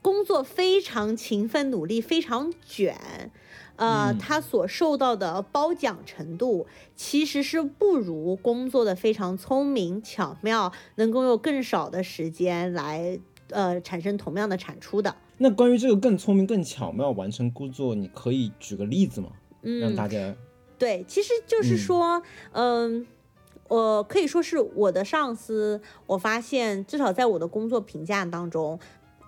[0.02, 3.30] 工作非常勤奋努力，非常卷，
[3.78, 13.18] 呃，嗯他所受到的褒奖程度其实是不如工作的非常聪明巧妙，能够用更少的时间来
[13.50, 15.14] 呃产生同样的产出的。
[15.38, 19.28] 那关于这个更聪明、更巧妙完成工作，你可以举个例子吗？
[19.62, 20.34] 嗯，让大家
[20.76, 22.20] 对，其实就是说，
[22.52, 23.06] 嗯，
[23.68, 28.78] 我可以说是我的上司，我发现至少在我的工作评价当中，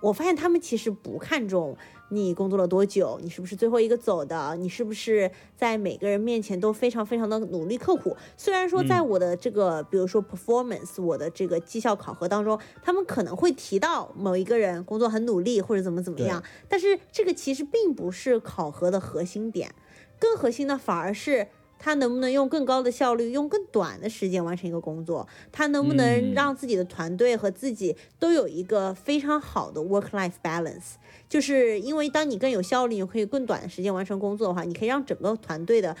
[0.01, 1.77] 我发现他们其实不看重
[2.11, 8.15] 你工作了多久，你是不是最后一个走的，你是不是在每个人面前都非常非常的努力刻苦。
[8.35, 19.73] 虽然说在我的这个，比如说 performance，我的这个绩效考核当中，他们可能会提到某一个人工作很努力或者怎么怎么样，但是这个其实并不是考核的核心点，
[20.19, 21.47] 更核心的反而是。
[21.83, 25.27] 他能不能用更高的效率，用更短的时间完成一个工作？
[25.51, 30.93] 他能不能让自己的团队和自己都有一个非常好的 work-life balance？
[31.27, 35.97] 就是因为当你更有效率，你可以更短的时间完成工作的话，你可以让整个团队的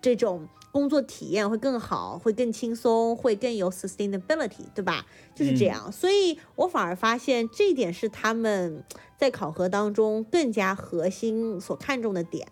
[0.00, 5.04] 这种工作体验会更好，会更轻松，会更有 sustainability，对吧？
[5.34, 5.92] 就是这样。
[5.92, 8.82] 所以我反而发现这一点是他们
[9.18, 12.48] 在考核当中更加核心所看重的点。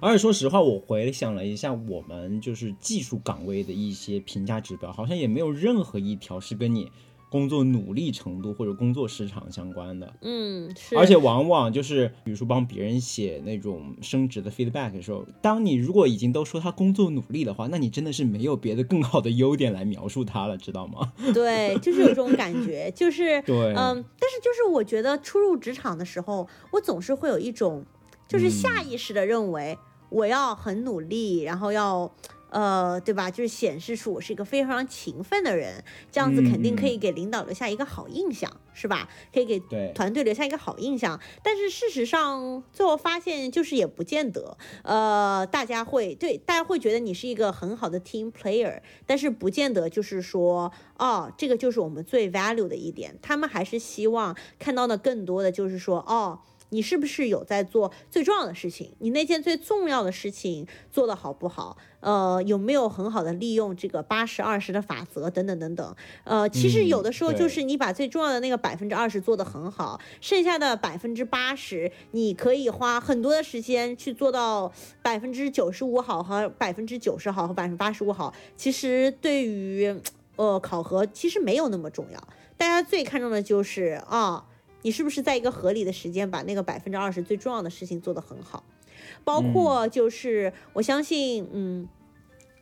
[0.00, 6.90] 而且说实话，我回想了一下，我们就是技术岗位的一些评价指标，好像也没有任何一条是跟你
[7.28, 10.12] 工作努力程度或者工作时长相关的。
[10.22, 10.96] 嗯，是。
[10.96, 21.12] 而且往往就是，比如说帮别人写那种升职的 feedback 的时候，当你如果已经都说他工作努力的话，那你真的是没有别的更好的优点来描述他了，知道吗？
[21.34, 27.84] 对，就是有这种感觉，就是对，嗯，但是就是我觉得初入职场的时候，我总是会有一种，
[28.26, 29.76] 就是下意识的认为。
[30.10, 32.12] 我要很努力，然后要，
[32.50, 33.30] 呃，对吧？
[33.30, 39.08] 就是显示出我是一个非常勤奋的人，这样子肯定可以给领导留下一个好印象，是吧？
[39.32, 39.60] 可以给
[39.94, 41.20] 团队留下一个好印象。
[41.44, 53.16] 但是事实上，最后发现就是也不见得，呃，大家会对大家会觉得你是一个很好的 team player，但是不见得就是说，哦，这个就是我们最 value 的一点。
[53.22, 56.40] 他们还是希望看到的更多的就是说，哦。
[56.70, 58.92] 你是不是有在做最重要的事情？
[58.98, 61.76] 你那件最重要的事情做得好不好？
[62.00, 65.96] 呃，有没有很好的利用这个八十二十的法则等等等等？
[66.24, 78.32] 呃，其实有的时候就是你把最重要的那个百分之二十做得很好，剩下的百分之八十，你可以花很多的时间去做到百分之九十五好和百分之九十好和百分之八十五好。
[78.56, 79.94] 其实对于
[80.36, 84.46] 呃考核其实没有那么重要，大家最看重的就是啊。
[84.82, 88.64] 你是不是在一个合理的时间把那个百分之二十最重要的事情做得很好？
[89.24, 91.88] 包括就是我相信，嗯，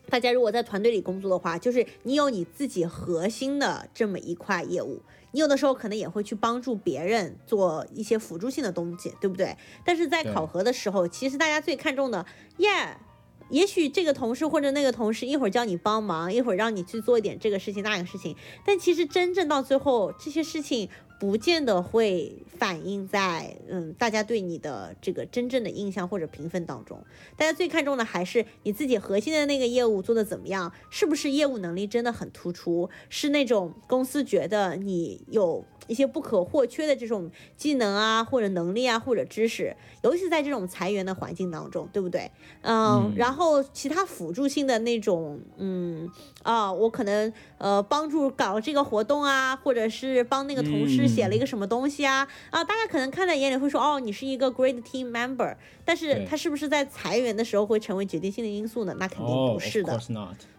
[0.09, 5.01] 大家如果在团队里工作的话，就是你有你自己核心的这么一块业务，
[5.31, 9.55] 你有的时候可能也会去帮助别人做一些辅助性的东西，对不对？
[9.85, 12.25] 但是在考核的时候，其实大家最看重的，
[12.57, 12.69] 耶，
[13.49, 18.35] 也许这个同事或者那个同事一会儿叫你帮忙，一会儿让你去做一点这个事情那个事情，
[18.65, 20.89] 但其实真正到最后这些事情。
[21.19, 26.97] 不见得会反映在嗯大家对你的这个真正的印象或者评分当中，
[27.35, 35.65] 大家最看重的还是你自己核心的那个业务做的怎么样，是不是业务能力真的很突出，是那种公司觉得你有。
[35.89, 42.31] 一些不可或缺的这种技能啊，或者能力啊，或者知识，尤其是在这种裁员的环境当中，对不对？
[42.61, 46.09] 嗯，然后其他辅助性的那种，嗯
[46.43, 55.55] 啊，我可能呃帮助搞这个活动啊，或者是帮那个同事写了一个什么东西啊啊，大家可能看在眼里会说，哦，你是一个 great team member，
[55.89, 58.95] 但是他是不是在裁员的时候会成为决定性的因素呢？
[58.99, 59.99] 那肯定不是的。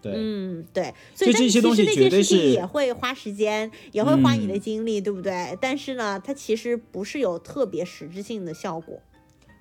[0.03, 5.57] 对，嗯，对，所以这些东西那件事情也会花时间，也会花你的精力，对不对？
[5.61, 9.01] 但是呢，它其实不是有特别实质性的效果。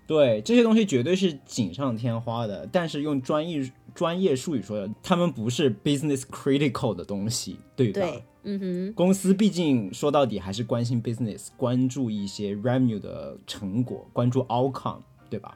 [0.07, 8.01] 对，这些东西绝对是锦上添花的，但是用专业专业术语说的，他们不是 business critical 的东西，对吧？
[8.01, 8.93] 对，嗯哼。
[8.95, 15.55] 公司毕竟说到底还是关心 business，关注一些 revenue 的成果，关注 outcome，对吧？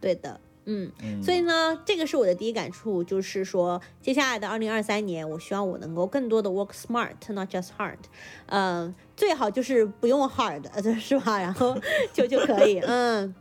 [0.00, 0.40] 对的。
[0.66, 0.92] 嗯，
[1.22, 7.96] 所以呢，这个是我的第一感触，就是说，接下来的二零二三年，我希望我能够更多的 work smart，not just hard，
[8.46, 10.62] 嗯，最好就是不用 hard，
[11.00, 11.40] 是吧？
[11.40, 11.76] 然后
[12.12, 13.34] 就就可以，嗯。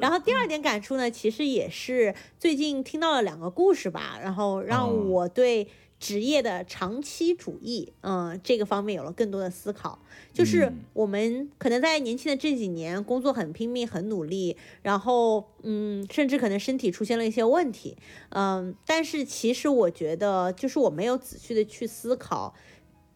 [0.00, 5.66] 然后第二点感触呢，其实也是最近听到了两个故事吧，然后让我对。
[5.98, 9.98] 职业的长期主义，嗯，这个方面有了更多的思考。
[10.32, 17.96] 就是我们可能在年轻的这几年工作很拼命、很努力，然后，嗯，甚至可能身体出现了一些问题，
[18.30, 22.54] 嗯，但是其实我觉得，就是我没有仔细的去思考，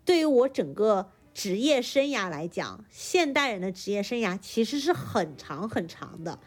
[0.05, 6.39] 对于我整个职业生涯来讲，现代人的职业生涯其实是很长很长的。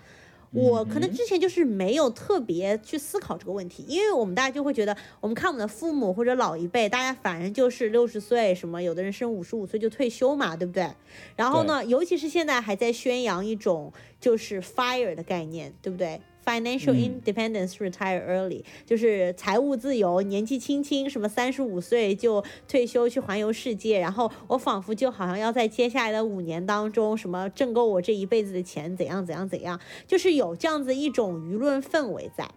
[0.53, 10.89] 我可能之前就是没有特别去思考这个问题，因为我们大家就会觉得，我们看我们的父母或者老一辈，大家反正就是六十岁，什么有的人生五十五岁就退休嘛，对不对？
[11.35, 32.49] 然后呢，尤其是现在还在宣扬一种就是 fire 的概念，对不对？Financial independence, retire early，就是财务自由，年纪轻轻，什么三十五岁就退休去环游世界，然后我仿佛就好像要在接下来的五年当中，什么挣够我这一辈子的钱，怎样怎样怎样，就是有这样子一种舆论氛围在，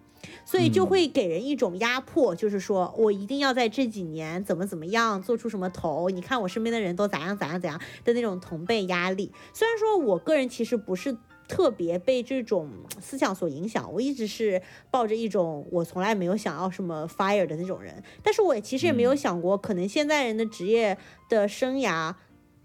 [0.45, 9.31] 所以就会给人一种压迫，就是说我一定要在这几年怎么怎么样做出什么头，你看我身边的人都咋样咋样咋样的那种同辈压力。
[9.55, 11.17] 虽然说我个人其实不是。
[11.49, 12.69] 特别被这种
[13.01, 22.15] 思想所影响，我一直是抱着一种我从来没有想要什么 fire 的那种人，但是我也其实也没有想过，可能现在人的职业的生涯，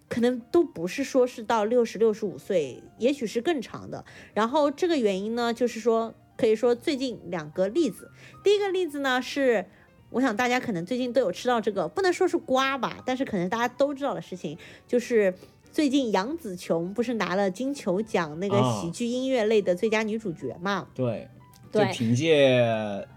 [0.10, 4.04] 可能都不是说是到六十六十五岁，也许是更长的。
[4.34, 8.10] 然后这个原因呢，就是说可以说最近两个例子，
[8.44, 9.65] 第一个例子呢是，
[10.10, 15.34] 我想大家可能最近都有吃到这个，不能说是瓜吧，但是可能大家都知道的事情，就是。
[15.71, 20.88] 最近杨紫琼不是拿了金球奖那个喜剧音乐类的最佳女主角嘛？
[20.93, 21.29] 对，
[21.71, 22.57] 对，凭借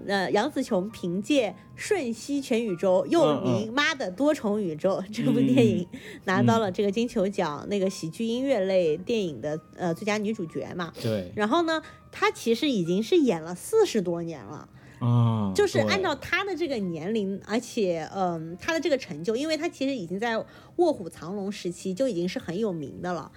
[0.07, 5.87] 呃杨紫琼凭借《瞬息全宇宙》又名《妈的多重宇宙》这部电影
[6.25, 10.93] 拿到了这个金球奖那个喜剧音乐类电影的呃最佳女主角嘛？
[11.03, 11.33] 对。
[11.35, 14.69] 然后呢，她其实已经是演了四十多年了。
[15.05, 20.35] 啊，就是按照他的这个年龄，而且，嗯，他的这个成就，因为他其实已经在
[20.77, 23.31] 《卧虎藏龙》时期就已经是很有名的了，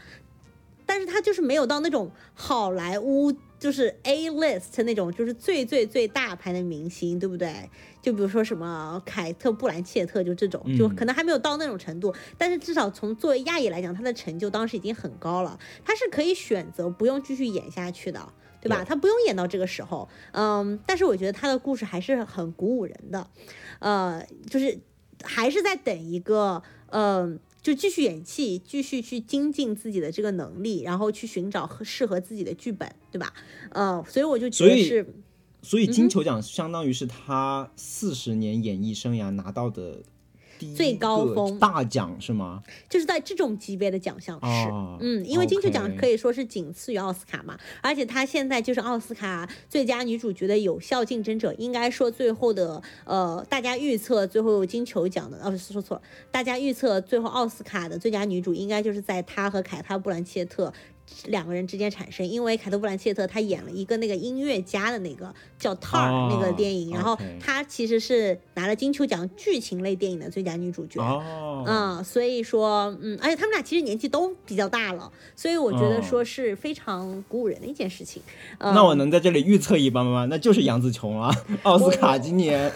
[0.85, 7.69] 但是他就是没有到那种好莱坞就是 A list 那种就是最最最大牌的明星，对不对？
[8.01, 18.31] 就比如说什么凯特·布兰切特，就这种，就可能还没有到那种程度，但是至少从作为亚裔来讲，他的成就当时已经很高了，他是可以选择不用继续演下去的。
[18.61, 18.83] 对吧？
[18.83, 23.27] 他不用演到这个时候，嗯，但是我觉得他的故事还是很鼓舞人的，
[23.79, 24.79] 呃，就是
[25.23, 33.33] 还是在等一个，嗯，就继续演戏，继续去精进自己的这个能力，然后去寻找适合自己的剧本，对吧？
[33.69, 35.13] 嗯，所以我就觉得是，
[35.61, 40.01] 所以金球奖相当于是他四十年演艺生涯拿到的。
[40.75, 41.57] 最高峰。
[41.59, 42.61] 大奖是吗？
[42.89, 60.73] 就是在这种级别的奖项是，嗯，因为金球奖可以说是仅次于奥斯卡嘛，而且他现在就是奥斯卡最佳女主角的有效竞争者，应该说最后的呃，大家预测最后金球奖的，哦，不是说错了，大家预测最后奥斯卡的最佳女主应该就是在她和凯特·布兰切特。
[61.25, 71.01] 两个人之间产生，因为凯特·布兰切特她演了一个那个音乐家的那个叫《Tar》那个电影，然后她其实是拿了金球奖剧情类电影的最佳女主角。
[71.01, 78.21] 哦，嗯，所以说，嗯，而且他们俩其实年纪都比较大了，所以我觉得说是非常鼓舞人的一件事情。
[78.59, 80.27] 那我能在这里预测一般吗？
[80.29, 82.71] 那就是杨紫琼啊， 奥斯卡今年。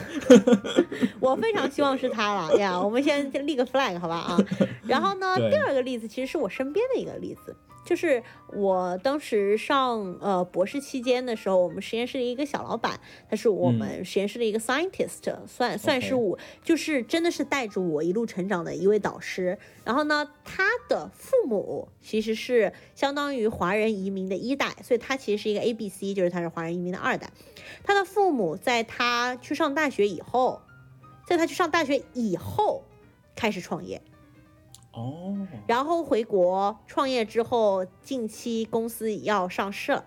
[1.19, 2.79] 我非常希望是她了呀！
[2.81, 4.37] 我们先立个 flag 好吧啊？
[4.87, 7.55] 然后呢，第二个例子其实是我身边的一个例子。
[7.83, 8.21] 就是
[8.53, 19.57] 我当时上呃博士期间的时候，我们实验室的一个小老板，他是我们实验室的一个 scientist，算算是我，就是真的是带着我一路成长的一位导师。
[19.83, 27.31] 然后呢，他的父母其实是相当于华人移民的一代，所以他其实是一个 A B C，就是他是华人移民的二代。
[27.83, 30.61] 他的父母在他去上大学以后，
[31.25, 32.83] 在他去上大学以后
[33.35, 34.01] 开始创业。
[34.93, 40.03] 哦，然后回国创业之后，近期公司要上市了，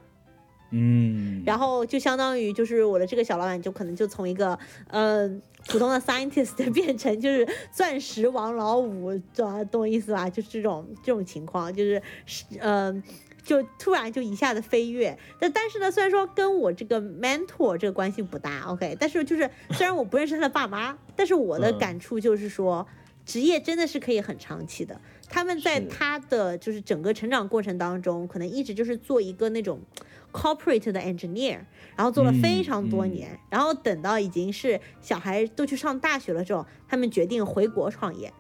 [0.73, 10.29] 嗯，然后就相当于就是我的这个小老板就可能就从一个嗯普通的 scientist 变成就是钻石王老五，懂懂我意思吧？
[10.29, 12.03] 就是这种这种情况，就是
[12.61, 13.03] 嗯，
[13.42, 15.16] 就突然就一下子飞跃。
[15.40, 22.87] 但但是呢，虽然说跟我这个 mentor 这个关系不大，OK，但是就是虽然我不认识他的爸妈，但是我的感触就是说。
[23.25, 25.01] 职业真的是可以很长期的。
[25.29, 29.81] 他们在他的就是整个成长过程当中，可能一直就是做一个那种
[30.33, 31.59] corporate 的 engineer，
[31.97, 38.33] 然后做了非常多年，然后等到已经是小孩都去上大学了之后，他们决定回国创业，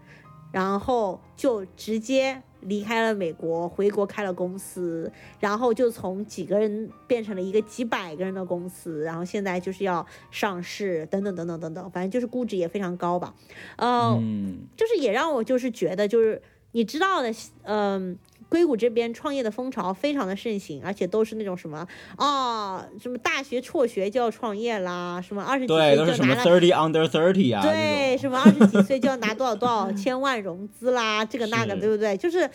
[0.52, 2.42] 然后就直接。
[2.64, 13.34] 离开了美国，回国开了公司，然后就从几个人变成了一个几百个人的公司，然后现在就是要上市，等等等等等等，反正就是估值也非常高吧，
[13.76, 18.18] 嗯，就是也让我就是觉得就是你知道的，嗯。
[18.54, 32.16] 硅谷这边创业的风潮非常的盛行，而且都是那种什么啊，什么大学辍学就要创业啦，什么二十几岁就拿了 thirty under thirty 啊，对，什么二十几岁就要拿多少多少 千万融资啦，这个那个，对不对？
[32.16, 32.48] 就是，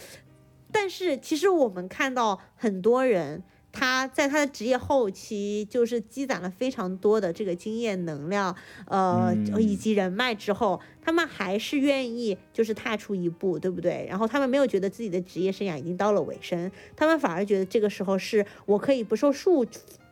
[0.71, 8.55] 但是其实我们看到很多人他在他的职业后期，就是积攒了非常多的这个经验、能量，
[8.87, 14.05] 呃，嗯以及人脉之后，他们还是愿意就是踏出一步，对不对？
[14.09, 19.65] 然后他们没有觉得自己的职业生涯已经到了尾声，他们反而觉得这个时候是我可以不受束，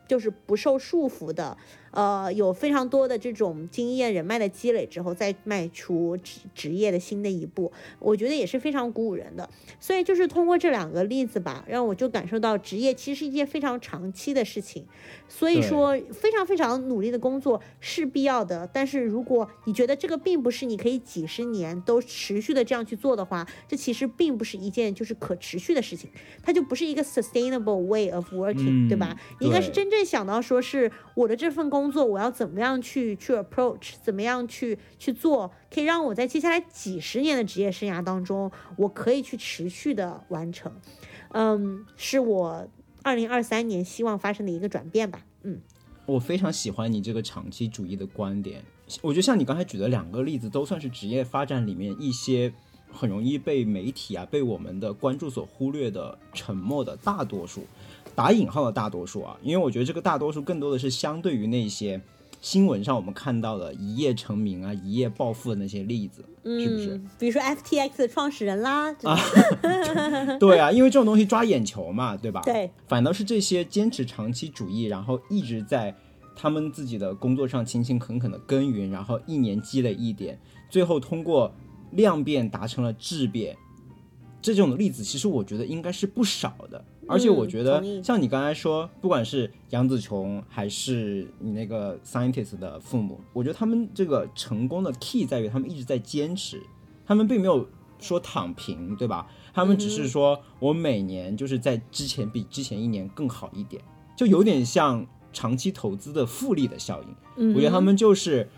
[0.07, 1.57] 就是不受束缚的，
[1.97, 9.49] 呃，有非常多的这种经验、人脉的积累之后，再迈出职职业的新的一步，我觉得也是非常鼓舞人的。
[9.79, 14.85] 所以就是通过这两个例子吧，让我就感受到职业其实是一件非常长期的事情，
[15.27, 18.69] 所以说非常非常努力的工作是必要的。
[18.71, 26.07] 但是如果你觉得这个并不是你可以几十年都持续的这样去做的话，这其实并不是一件就是可持续的事情，
[26.43, 29.17] 它就不是一个 sustainable way of working，、嗯对吧？
[29.39, 40.69] 你应该是真正想到说是我的这份工工作我要怎么样去去 approach，怎么样去去做，可以让我在接下来几十年的职业生涯当中，我可以去持续的完成。
[41.29, 42.67] 嗯，是我
[43.03, 45.25] 二零二三年希望发生的一个转变吧。
[45.43, 45.61] 嗯
[46.05, 48.61] 我非常喜欢你这个长期主义的观点。
[49.01, 52.53] 我觉得像你刚才举的两个例子，都算是职业发展里面一些
[52.91, 57.65] 很容易被媒体啊、被我们的关注所忽略的沉默的大多数，
[58.17, 59.37] 打引号的大多数啊。
[59.43, 62.01] 因为我觉得这个大多数更多的是相对于那些
[62.41, 67.01] 新闻上我们看到的一夜成名啊、一夜暴富的那些例子，嗯，是不是？
[67.19, 69.17] 比如说 FTX 的创始人啦，这种
[70.39, 72.41] 对啊，因为这种东西抓眼球嘛，对吧？
[72.43, 75.95] 对，反倒是这些坚持长期主义，然后一直在
[76.35, 80.39] 他们自己的工作上勤勤恳恳的耕耘，然后一年积累一点，
[80.69, 81.51] 最后通过
[81.91, 83.57] 量变达成了质变，
[84.41, 86.83] 这种例子其实我觉得应该是不少的。
[87.07, 96.61] 而且我觉得，像你刚才说，不管是杨紫琼还是你那个 scientist 的父母，我觉得他们这个成功的 key 在于他们一直在坚持，
[97.05, 97.67] 他们并没有
[97.99, 99.27] 说躺平，对吧？
[99.53, 103.81] 他们只是说我每年就是在之前比之前一年更好一点，
[104.15, 107.15] 就有点像长期投资的复利的效应。
[107.37, 108.49] 嗯我觉得他们就是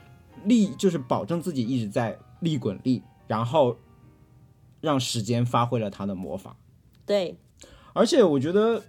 [0.45, 3.77] 利，就是保证自己一直在利滚利，然后
[4.81, 6.55] 让时间发挥了它的魔法。
[7.05, 7.37] 对，
[7.99, 8.81] 而且我觉得，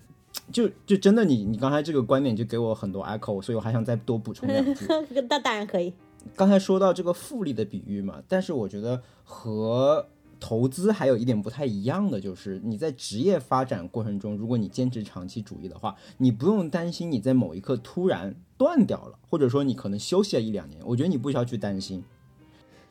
[0.52, 4.86] 就就真的你你刚才这个观点就给我很多 echo，所以我还想再多补充两句。
[5.28, 5.92] 那当然可以。
[6.36, 10.06] 刚才说到这个复利的比喻嘛，但是我觉得和
[10.38, 22.04] 投资还有一点不太一样的，就是你在职业发展过程中，如果你坚持长期主义的话，你不用担心你在某一刻突然断掉了，或者说你可能休息了一两年，我觉得你不需要去担心。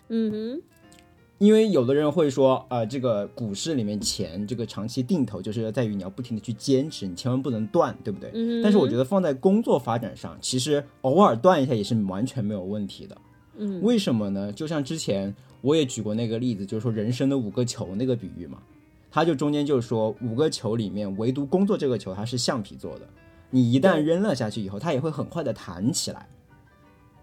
[0.10, 0.62] 嗯哼，
[1.40, 8.30] 因为有的人会说，呃，这个股市里面钱这个长期定投，就是在于你要不停的去坚持，你千万不能断，对不对？
[8.34, 13.18] 嗯但是我觉得放在工作发展上，其实偶尔断一下也是完全没有问题的。
[13.58, 14.52] 嗯，为什么呢？
[14.52, 18.58] 就像之前我也举过那个例子，就是说人生的五个球那个比喻嘛，
[19.10, 23.08] 它就中间就是说五个球里面，唯独工作这个球它是橡皮做的，
[23.50, 26.28] 你一旦扔了下去以后，它也会很快的弹起来，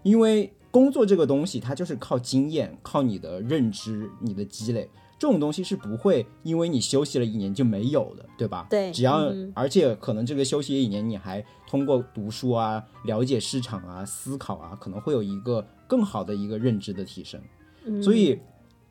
[0.02, 4.86] 因为工作这个东西它就是靠经验、靠你的认知、你的积累。
[5.18, 8.66] 这种东西是不会因为你休息了一年就没有的，对吧？
[8.68, 17.40] 对只要、嗯而且可能这个休息一年，你还通过读书啊、了解市场啊、思考啊，可能会有一个更好的一个认知的提升。
[17.86, 18.38] 嗯所以，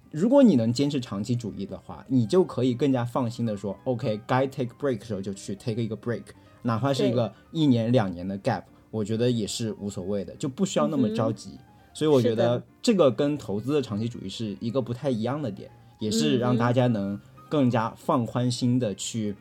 [0.09, 6.23] 如果你能坚持长期主义的话，你就可以更加放心的说，OK，该 take break 的时候就去 take 一个 break，
[6.63, 11.59] 哪怕是一个一年两年的 gap，我觉得也是无所谓的，就不需要那么着急。
[11.95, 17.17] 所以我觉得这个跟投资的长期主义是一个不太一样的点，也是让大家能
[17.49, 19.33] 更加放宽心的去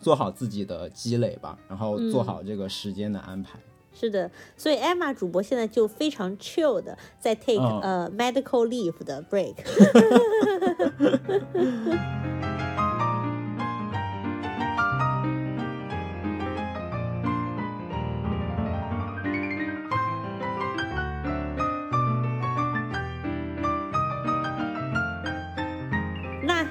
[0.00, 3.58] 做好自己的积累吧，然后做好这个时间的安排。
[3.92, 9.54] 是的，所以 Emma 主播现在就非常 chill 的在 take、嗯呃 medical leave 的 break。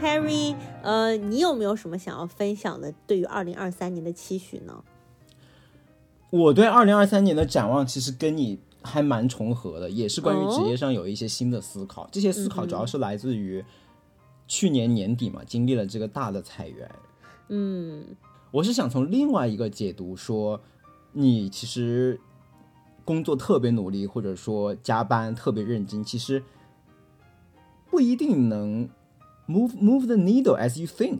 [0.04, 4.84] Harry，呃，你有没有什么想要分享的对于二零二三年的期许呢？
[6.30, 12.10] 我对二零二三年的展望其实跟你还蛮重合的，也是关于哦职业上有一些新的思考。
[12.12, 13.64] 这些思考主要是来自于
[14.46, 16.92] 去年年底嘛，经历了这个大的裁员。
[17.48, 18.04] 嗯
[18.52, 20.60] 我是想从另外一个解读说，
[21.12, 22.20] 你其实
[23.06, 26.44] 工作特别努力，或者说加班特别认真，其实
[27.90, 28.90] 不一定能
[29.48, 31.20] move move the needle as you think。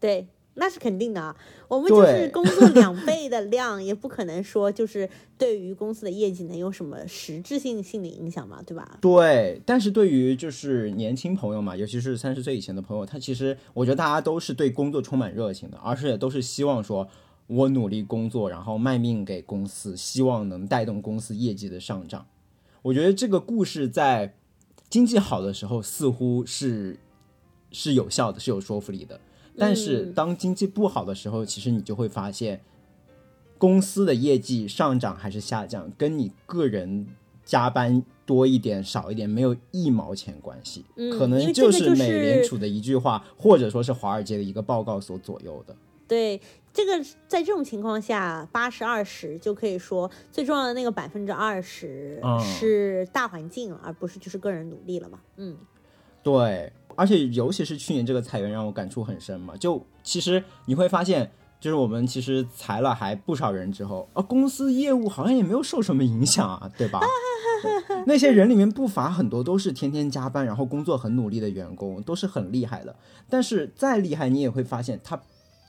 [0.00, 1.36] 对，那是肯定的啊。
[1.68, 5.08] 我们就是工作两倍的量，也不可能说就是
[5.38, 8.98] 对于公司的业绩能有什么实质性性的影响嘛，对吧？
[9.00, 17.08] 对，但是对于就是年轻朋友嘛，尤其是三十岁以前的朋友，他其实我觉得大家都是对工作充满热情的，而且都是希望说
[17.46, 22.26] 我努力工作，然后卖命给公司，希望能带动公司业绩的上涨。
[22.82, 24.34] 我觉得这个故事在
[24.90, 26.98] 经济好的时候似乎是
[27.74, 29.20] 是有效的，是有说服力的。
[29.58, 32.60] 但是当经济不好的时候，其实你就会发现，
[33.58, 37.06] 公司的业绩上涨还是下降，跟你个人
[37.44, 40.84] 加班多一点少一点没有一毛钱关系，
[41.16, 45.76] 可能就是美联储的一句话，或者说是华尔街的一个报告所左右的。
[46.08, 46.40] 对，
[46.72, 46.92] 这个
[47.28, 55.20] 在这种情况下，八十二十就可以说最重要的那个百分之二十是大环境，而不是就是个人努力了嘛。
[55.36, 55.56] 嗯，
[56.22, 56.72] 对。
[56.96, 59.56] 而且，尤其是去年这个裁员让我感触很深嘛。
[59.56, 61.30] 就其实你会发现，
[61.60, 67.00] 就是我们其实裁了还不少人之后，啊，公司业务好像也没有受什么影响啊，对吧？
[68.06, 72.94] 那些人里面不乏很多都是天天加班，然后工作很努力的员工，都是很厉害的。
[73.28, 75.20] 但是再厉害，你也会发现，他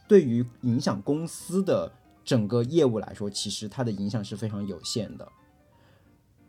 [0.07, 1.91] 对于影响公司的
[2.25, 5.27] 整个业务来说，其实它的影响是非常有限的。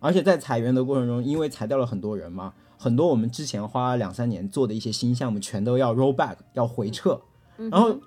[0.01, 2.53] 而且在裁员的过程中，因为裁掉了很多人嘛。
[2.79, 7.21] 很多我们之前花两三年做的一些新项目，全都要 roll back，要回撤，
[7.57, 7.99] 然后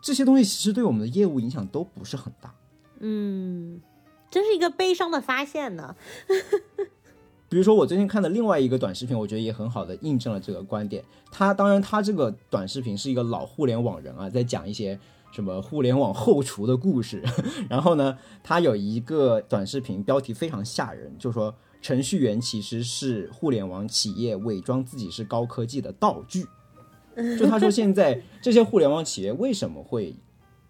[0.00, 2.54] 这些东西其实对我们的业务影响都不是很大。
[3.00, 3.80] 嗯，
[4.30, 5.94] 真是一个悲伤的发现呢。
[7.48, 11.04] 比如说我最近看的另外一个短视频，我觉得也很好的印证了这个观点。
[11.30, 14.98] 他当然他这个短视频是一个老互联网人啊，在讲一些
[15.32, 17.22] 什么互联网后厨的故事。
[17.68, 21.54] 然后呢，他有一个短视频标题非常吓人，就说。
[21.82, 26.46] 程序员其实是互联网企业伪装自己是高科技的道具。
[27.38, 30.14] 就他说，现在这些互联网企业为什么会，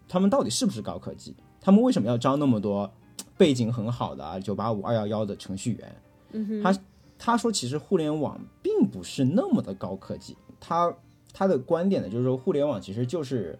[0.09, 1.33] 他们到底是不是高科技？
[1.61, 2.91] 他们为什么要招那么多
[3.37, 6.61] 背景很好的啊，九八五、二幺幺的程序员？
[6.61, 6.77] 他
[7.17, 10.35] 他说，其实互联网并不是那么的高科技。
[10.59, 10.93] 他
[11.31, 13.57] 他的观点呢，就是说，互联网其实就是。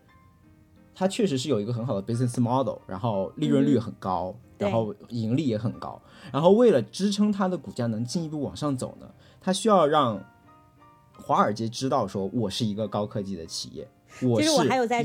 [0.96, 6.02] 它确实是有一个很好的 business model，然后利润率很高，然后盈利也很高。
[6.32, 9.08] 然后为了支撑它的股价能进一步往上走呢，
[9.42, 10.24] 它需要让
[11.18, 13.88] 华尔街知道说我是一个高科技的企业，
[14.22, 14.48] 我是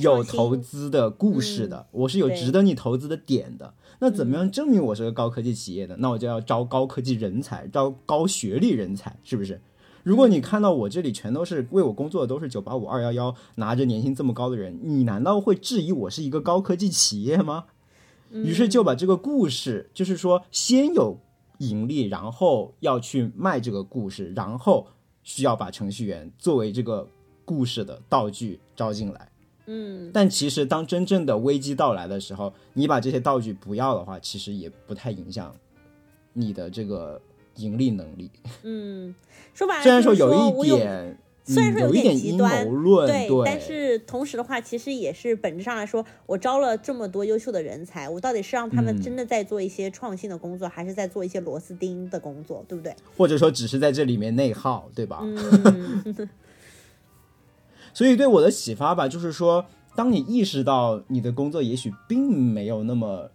[0.01, 3.75] 有投资的故事的，我是有值得你投资的点的。
[4.01, 5.97] 那怎么样证明我是个高科技企业呢？
[5.99, 9.61] 那我就要招高科技人才，招高学历人才，是不是？
[10.03, 17.67] 如果你看到我这里全都是为我工作的都是九八五二幺幺拿着年薪这么高的人，你难道会质疑我是一个高科技企业吗？
[18.31, 21.19] 于是就把这个故事，就是说先有
[21.59, 24.87] 盈利，然后要去卖这个故事，然后
[25.23, 27.09] 需要把程序员作为这个
[27.45, 29.31] 故事的道具招进来。
[29.67, 35.55] 嗯，但其实当真正的危机到来的时候，你把这些道具不要的话，其实也不太影响
[36.33, 37.21] 你的这个。
[37.59, 38.31] 盈利能力，
[38.63, 39.15] 嗯，
[39.53, 40.33] 说白了，虽然说有
[40.65, 42.65] 一点，虽然说有点极端，
[43.07, 52.95] 对，但是同时的话，其实也是本质上来说，我招了这么多优秀的人才，我到底是让他们真的在做一些创新的工作，还是在做一些螺丝钉的工作，对不对？
[53.17, 55.21] 或者说只是在这里面内耗，对吧？
[55.23, 56.29] 嗯，
[57.93, 63.31] 所以对我的启发吧，就是说，当你意识到你的工作也许并没有那么。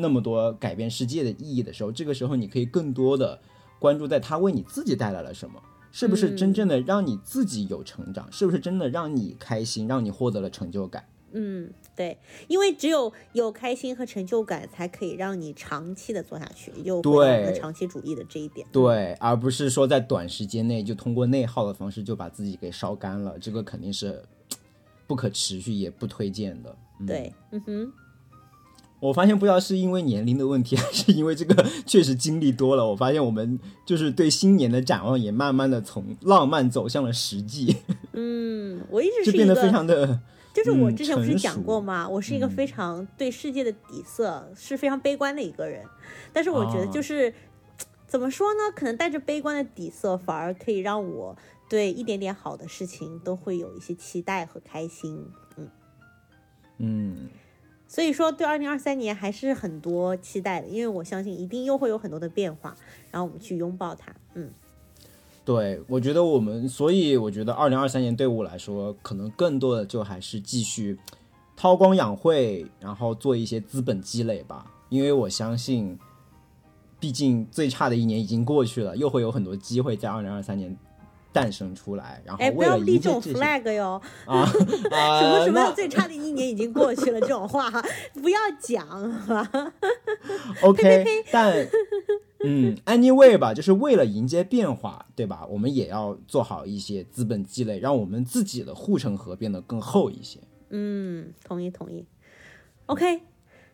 [0.00, 3.40] 那么多改变世界的意义的时候，这个时候你可以更多的
[3.78, 5.60] 关注在它为你自己带来了什么，
[5.92, 11.04] 是不是真正的让你自己有成长，是不是真的让你开心，让你获得了成就感？
[11.32, 24.20] 嗯，对，因为只有有开心和成就感，才可以让你长期的做下去，有对长期主义的这一点，对，而不是说在短时间内就通过内耗的方式就把自己给烧干了，这个肯定是
[25.06, 26.76] 不可持续也不推荐的。
[27.06, 27.92] 对，嗯哼。
[29.00, 32.86] 我发现不知道是因为年龄的问题， 还是因为这个 确实经历多了。
[32.86, 37.74] 我发现我们就是对新年的展望也慢慢的从浪漫走向了实际。
[38.12, 40.20] 嗯，我一直是变得非常的，
[40.52, 42.06] 就是我之前不是讲过吗？
[42.06, 45.82] 我是一个非常对世界的底色是非常悲观的一个人。
[46.32, 47.32] 但是我觉得就是
[48.06, 48.60] 怎么说呢？
[48.76, 51.34] 可能带着悲观的底色，反而可以让我
[51.70, 55.24] 对一点点好的事情都会有一些期待和开心。
[55.56, 55.68] 嗯
[56.78, 57.28] 嗯。
[57.90, 62.76] 所以说，对二零二三年还是很多期待的，因为我相信一定又会有很多的变化，
[63.10, 64.14] 然后我们去拥抱它。
[64.34, 64.48] 嗯，
[65.44, 70.96] 对，我觉得我们，所以我觉得二零二三年对我来说，可能更多的就还是继续
[71.56, 74.70] 韬光养晦，然后做一些资本积累吧。
[74.88, 75.98] 因为我相信，
[77.00, 80.78] 毕竟最差的一年已经过去了，又会有很多机会在二零二三年。
[81.32, 84.00] 诞生出来，然后哎，不要立这种 flag 哟！
[84.26, 87.70] 啊，什么什么最差的一年已经过去了，这种话
[88.14, 88.86] 不要讲。
[90.62, 91.66] OK，但
[92.42, 95.46] 嗯，anyway 吧，就是为了迎接变化，对吧？
[95.50, 100.40] 我们也要做好一些资本积累，让我们自己的护城河变得更厚一些。
[100.70, 102.06] 嗯，同意同意。
[102.86, 103.22] OK，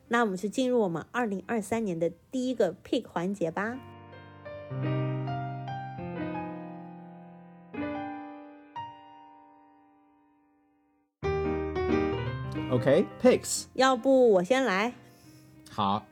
[0.08, 3.78] 那我们就进入我们二零二三年的第一个 pick 环节吧。
[12.76, 14.92] OK，picks，、要不我先来，
[15.70, 16.06] 好，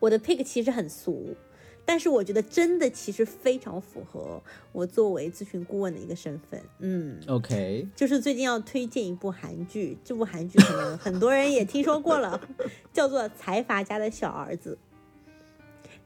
[0.00, 1.36] 我的 pick 其实很俗，
[1.84, 4.42] 但是我觉得真的其实非常符合
[4.72, 6.58] 我作为咨询顾问的一个身份。
[6.78, 12.40] 嗯，OK，就是最近要推荐一部韩剧，这部韩剧可能很多人也听说过了，
[12.90, 14.78] 叫做《财阀家的小儿子》。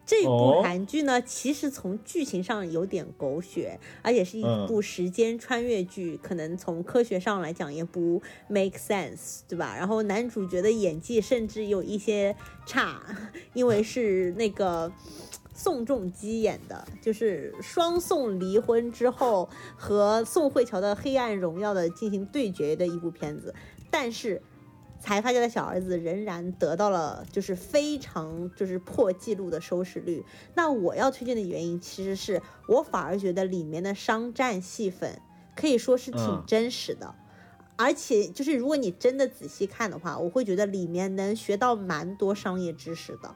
[0.06, 9.74] 这部哦韩剧呢，其实从剧情上有点狗血，而且是一嗯部时间穿越剧，可能从科学上来讲也不 make sense，对吧？
[9.76, 13.02] 然后男主角的演技甚至有一些差，
[13.52, 14.92] 因为是那个
[15.52, 23.52] 宋仲基演的，就是双宋离婚之后和宋慧乔的《黑暗荣耀》的进行对决的一部片子，
[23.90, 24.40] 但是。
[25.06, 30.24] 财阀家的小儿子仍然得到了就是非常就是破纪录的收视率。
[30.56, 35.20] 那我要推荐的原因，其实是我反而觉得里面的商战戏份
[35.54, 37.14] 可以说是挺嗯真实的，
[37.76, 43.32] 而且就是如果你真的仔细看的话，我会觉得里面能学到蛮多商业知识的。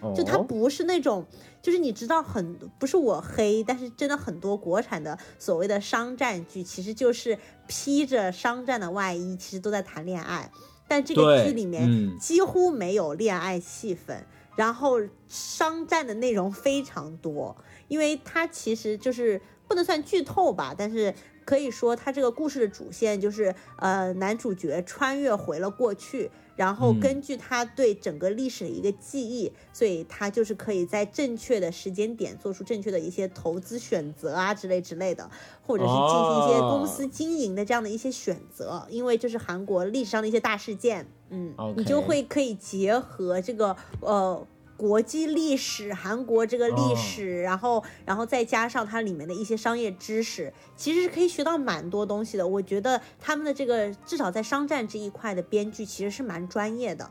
[0.00, 1.26] 哦，就它不是那种，
[1.60, 10.50] 就是你知道很不是我黑，但是真的很多国产的所谓的商战剧，其实就是披着商战的外衣，其实都在谈恋爱。
[10.86, 12.18] 但这个剧里面嗯。
[12.18, 14.24] 几乎没有恋爱戏份，
[14.56, 17.56] 然后商战的内容非常多，
[17.88, 21.14] 因为它其实就是不能算剧透吧，但是
[21.48, 35.30] 可以说它这个故事的主线就是呃男主角穿越回了过去，然后嗯根据他对整个历史的一个记忆，所以他就是可以在正确的时间点做出正确的一些投资选择啊之类之类的，
[35.66, 44.46] 或者是进行一些公司经营的这样的一些选择，因为这是韩国历史上的一些大事件，嗯你就会可以结合这个呃。
[44.78, 52.46] 国际历史，韩国这个历史，然后，然后再加上它里面的一些商业知识，其实是可以学到蛮多东西的。
[52.46, 57.10] 我觉得他们的这个至少在商战这一块的编剧其实是蛮专业的。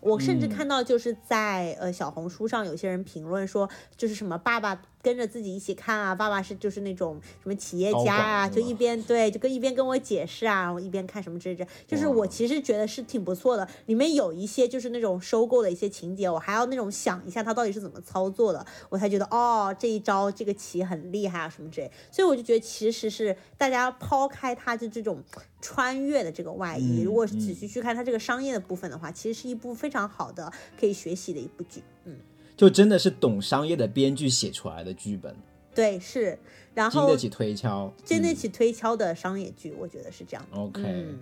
[0.00, 13.68] 我甚至嗯看到就是在、呃小红书上有些人评论说，就是什么爸爸跟着自己一起看啊，爸爸是就是那种什么企业家啊，就一边对就跟一边跟我解释啊，然后一边看什么这这，就是我其实觉得是挺不错的。
[13.86, 21.90] 里面有一些就是那种收购的一些情节，我还要那种想一下他到底是怎么操作的，我才觉得哦这一招这个棋很厉害啊什么之类。
[22.10, 25.22] 所以我就觉得其实是大家抛开它的这种
[25.60, 31.82] 穿越的这个外衣，嗯如果是仔细去看它这个商业的部分的话，其实是一部非常好的可以学习的一部剧。
[32.04, 32.16] 嗯，
[32.58, 35.32] 就真的是懂商业的编剧写出来的剧本，
[35.72, 36.36] 对，是，
[36.74, 40.58] 然后经得起推敲，嗯经得起推敲的商业剧，我觉得是这样的。
[40.58, 41.18] OK，、嗯，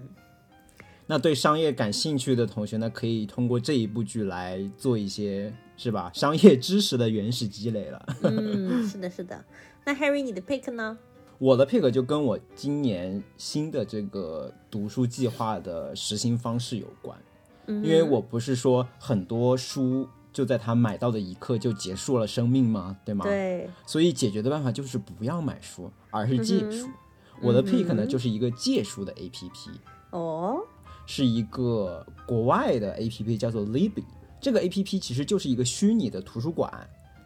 [1.06, 8.06] 那对商业感兴趣的同学呢，可以通过这一部剧来做一些是吧商业知识的原始积累了。
[8.22, 9.44] 嗯，是的，是的。
[9.84, 10.96] 那 Harry，你的 pick 呢？
[11.38, 17.18] 我的 pick 就跟我今年新的这个读书计划的实行方式有关，
[17.66, 22.94] 嗯因为我不是说很多书就在他买到的一刻就结束了生命吗？
[23.06, 23.24] 对吗？
[23.24, 26.86] 对，所以解决的办法就是不要买书，而是借书。
[26.86, 26.92] 嗯
[27.40, 29.70] 我的 pick 呢，嗯就是一个借书的 APP，
[30.10, 30.58] 哦，
[31.06, 34.04] 是一个国外的 APP，叫做 Libby。
[34.38, 36.70] 这个 APP 其实就是一个虚拟的图书馆，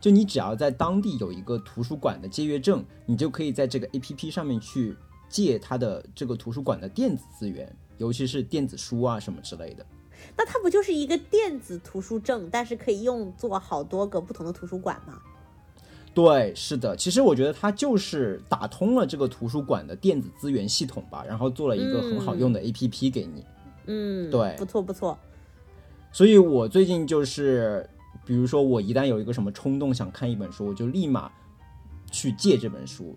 [0.01, 4.97] 就你只要在当地有一个图书馆的借阅证，你就可以在这个 APP 上面去
[5.29, 9.85] 借它的这个图书馆的电子资源，尤其是电子书啊什么之类的。
[10.37, 15.21] 那它不就是一个电子图书证，但是可以用作好多个不同的图书馆吗？
[16.13, 23.45] 对，是的，其实我觉得它就是打通了这个图书馆的电子资源系统吧，然后做了一个很好用的 APP 给你。
[23.87, 25.17] 嗯，对不错不错。
[26.13, 27.89] 所以我最近就是，
[28.25, 31.31] 比如说我一旦有一个什么冲动想看一本书，我就立马
[32.11, 33.17] 去借这本书。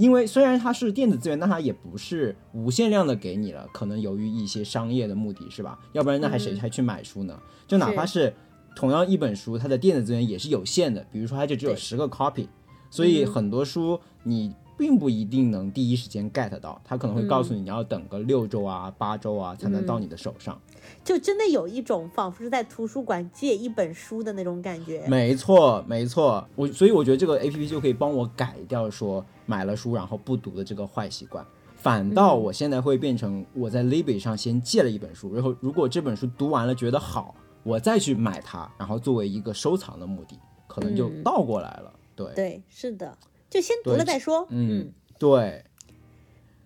[0.00, 5.78] 因为虽然它是电子资源，但它也不是无限量的给你了，可能由于一些商业的目的是吧？
[5.92, 7.38] 要不然那还谁嗯还去买书呢？
[7.68, 8.34] 就哪怕是
[8.74, 12.48] 同样一本书，它的电子资源也是有限的，比如说它就只有十个 copy，
[12.88, 20.58] 所以嗯很多书你并不一定能第一时间 get 到，他可能会告诉你你要等个六周啊、八周啊才能到你的手上。
[21.04, 25.06] 就真的有一种仿佛是在图书馆借一本书的那种感觉。
[25.06, 31.44] 没错，没错，我所以我觉得这个 A P P 就可以帮我改掉说买了书然后不读的这个坏习惯，
[31.76, 41.92] 反倒我现在会变成我在 Libby 上先借了一本书，然后如果这本书读完了觉得好，我再去买它，然后作为一个收藏的目的，可能就嗯倒过来了。
[42.16, 43.16] 对对，是的，
[43.50, 44.46] 就先读了再说。
[44.48, 45.64] 嗯，对，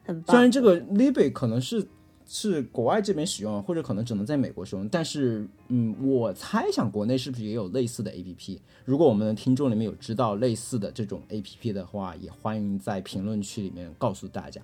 [0.04, 0.36] 很棒。
[0.36, 1.86] 虽然这个 Libby 可能是
[2.26, 4.88] 是国外这边使用，或者可能只能在美国使用。
[4.88, 8.58] 但是，嗯，我猜想国内是不是也有类似的 APP？
[8.84, 14.60] 如果我们的听众里面有知道类似的这种 APP 的话，也欢迎在评论区里面告诉大家。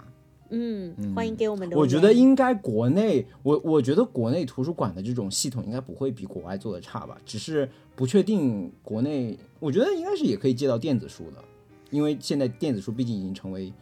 [0.53, 1.81] 嗯，欢迎给我们留言。
[1.81, 11.45] 我觉得应该国内，我我觉得国内图书馆的这种系统应该不会比国外做的差吧，只是不确定国内，我觉得应该是也可以借到电子书的，
[11.91, 13.72] 因为现在电子书毕竟已经成为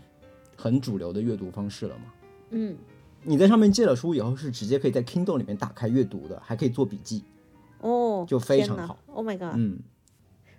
[0.57, 2.05] 很主流的阅读方式了嘛。
[2.51, 2.77] 嗯，
[3.23, 7.23] 你在上面借了书以后，是直接可以在 Kindle 里面打开阅读的，还可以做笔记，
[7.81, 8.99] 哦，就非常好。
[9.07, 9.55] ！Oh my god！
[9.55, 9.79] 嗯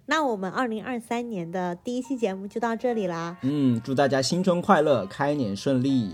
[0.06, 3.38] 那我们二零二三年的第一期节目就到这里啦。
[3.44, 6.14] 嗯，祝大家新春快乐，开年顺利。